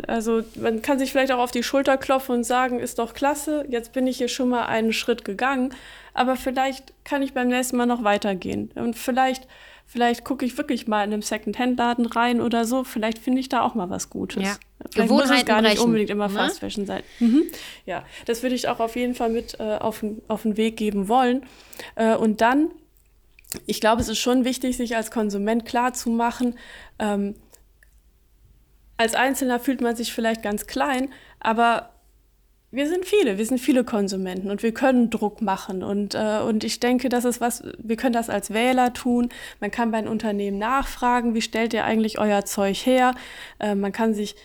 Also 0.07 0.42
man 0.57 0.83
kann 0.83 0.98
sich 0.98 1.12
vielleicht 1.12 1.33
auch 1.33 1.38
auf 1.38 1.51
die 1.51 1.62
Schulter 1.62 1.96
klopfen 1.96 2.37
und 2.37 2.44
sagen, 2.44 2.79
ist 2.79 2.98
doch 2.98 3.14
klasse, 3.14 3.64
jetzt 3.68 3.92
bin 3.92 4.07
ich 4.07 4.18
hier 4.18 4.29
schon 4.29 4.48
mal 4.51 4.66
einen 4.66 4.92
Schritt 4.92 5.24
gegangen, 5.24 5.74
aber 6.14 6.37
vielleicht 6.37 6.92
kann 7.05 7.22
ich 7.22 7.33
beim 7.33 7.48
nächsten 7.48 7.77
Mal 7.77 7.87
noch 7.87 8.05
weitergehen. 8.05 8.70
Und 8.74 8.96
vielleicht, 8.96 9.48
vielleicht 9.87 10.24
gucke 10.24 10.44
ich 10.44 10.59
wirklich 10.59 10.87
mal 10.88 11.05
in 11.05 11.12
einem 11.12 11.22
Second-Hand-Laden 11.22 12.07
rein 12.07 12.40
oder 12.40 12.64
so, 12.64 12.85
vielleicht 12.85 13.18
finde 13.18 13.40
ich 13.40 13.48
da 13.48 13.62
auch 13.62 13.74
mal 13.74 13.88
was 13.88 14.11
Gutes. 14.11 14.42
Ja. 14.42 14.57
Vielleicht 14.90 15.11
muss 15.11 15.31
es 15.31 15.44
gar 15.44 15.62
nicht 15.62 15.72
brechen, 15.72 15.85
unbedingt 15.85 16.11
immer 16.11 16.29
ne? 16.29 16.35
Fast 16.35 16.61
Fashion 16.61 16.87
sein. 16.87 17.03
Mhm. 17.18 17.44
Ja, 17.85 18.05
das 18.27 18.42
würde 18.42 18.55
ich 18.55 18.68
auch 18.68 18.81
auf 18.81 18.94
jeden 18.94 19.14
Fall 19.14 19.31
mit 19.31 19.59
äh, 19.59 19.79
auf, 19.79 20.05
auf 20.29 20.42
den 20.42 20.57
Weg 20.57 20.77
geben 20.77 21.09
wollen. 21.09 21.44
Äh, 21.96 22.14
und 22.14 22.40
dann, 22.40 22.70
ich 23.66 23.81
glaube, 23.81 24.03
es 24.03 24.09
ist 24.09 24.18
schon 24.18 24.44
wichtig, 24.44 24.77
sich 24.77 24.96
als 24.96 25.11
Konsument 25.11 25.64
klar 25.64 25.94
zu 25.94 26.11
machen, 26.11 26.57
ähm, 26.98 27.35
als 28.99 29.15
Einzelner 29.15 29.59
fühlt 29.61 29.81
man 29.81 29.97
sich 29.97 30.13
vielleicht 30.13 30.43
ganz 30.43 30.67
klein, 30.67 31.11
aber 31.41 31.91
wir 32.71 32.87
sind 32.87 33.07
viele, 33.07 33.39
wir 33.39 33.47
sind 33.47 33.59
viele 33.59 33.83
Konsumenten 33.83 34.51
und 34.51 34.63
wir 34.63 34.75
können 34.75 35.09
Druck 35.09 35.41
machen. 35.41 35.83
Und, 35.83 36.15
äh, 36.15 36.41
und 36.47 36.65
ich 36.65 36.81
denke, 36.81 37.09
das 37.09 37.25
ist 37.25 37.41
was, 37.41 37.63
wir 37.79 37.97
können 37.97 38.13
das 38.13 38.29
als 38.29 38.53
Wähler 38.53 38.93
tun. 38.93 39.31
Man 39.61 39.71
kann 39.71 39.91
bei 39.91 39.99
einem 39.99 40.11
Unternehmen 40.11 40.59
nachfragen, 40.59 41.35
wie 41.35 41.41
stellt 41.41 41.73
ihr 41.73 41.85
eigentlich 41.85 42.19
euer 42.19 42.45
Zeug 42.45 42.77
her? 42.85 43.15
Äh, 43.59 43.75
man 43.75 43.93
kann 43.93 44.13
sich 44.13 44.37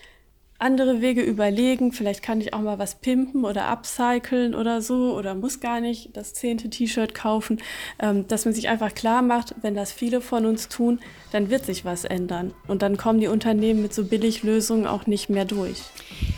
andere 0.63 1.01
Wege 1.01 1.21
überlegen. 1.21 1.91
Vielleicht 1.91 2.23
kann 2.23 2.41
ich 2.41 2.53
auch 2.53 2.61
mal 2.61 2.79
was 2.79 2.95
pimpen 2.95 3.45
oder 3.45 3.67
upcyclen 3.67 4.55
oder 4.55 4.81
so 4.81 5.15
oder 5.15 5.35
muss 5.35 5.59
gar 5.59 5.79
nicht 5.81 6.15
das 6.17 6.33
zehnte 6.33 6.69
T-Shirt 6.69 7.13
kaufen. 7.13 7.61
Ähm, 7.99 8.27
dass 8.27 8.45
man 8.45 8.53
sich 8.53 8.69
einfach 8.69 8.95
klar 8.95 9.21
macht, 9.21 9.53
wenn 9.61 9.75
das 9.75 9.91
viele 9.91 10.21
von 10.21 10.45
uns 10.45 10.69
tun, 10.69 10.99
dann 11.31 11.49
wird 11.49 11.65
sich 11.65 11.85
was 11.85 12.05
ändern. 12.05 12.53
Und 12.67 12.81
dann 12.81 12.97
kommen 12.97 13.19
die 13.19 13.27
Unternehmen 13.27 13.81
mit 13.81 13.93
so 13.93 14.05
Billiglösungen 14.05 14.87
auch 14.87 15.05
nicht 15.05 15.29
mehr 15.29 15.45
durch. 15.45 15.81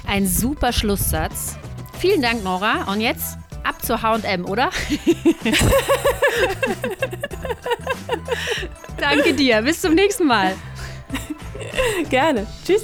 Ein 0.07 0.27
super 0.27 0.73
Schlusssatz. 0.73 1.57
Vielen 1.99 2.21
Dank, 2.21 2.43
Nora. 2.43 2.91
Und 2.91 2.99
jetzt 3.01 3.37
ab 3.63 3.83
zur 3.83 4.01
HM, 4.01 4.45
oder? 4.45 4.69
Danke 8.97 9.33
dir. 9.33 9.61
Bis 9.61 9.81
zum 9.81 9.93
nächsten 9.95 10.25
Mal. 10.25 10.55
Gerne. 12.09 12.47
Tschüss. 12.65 12.83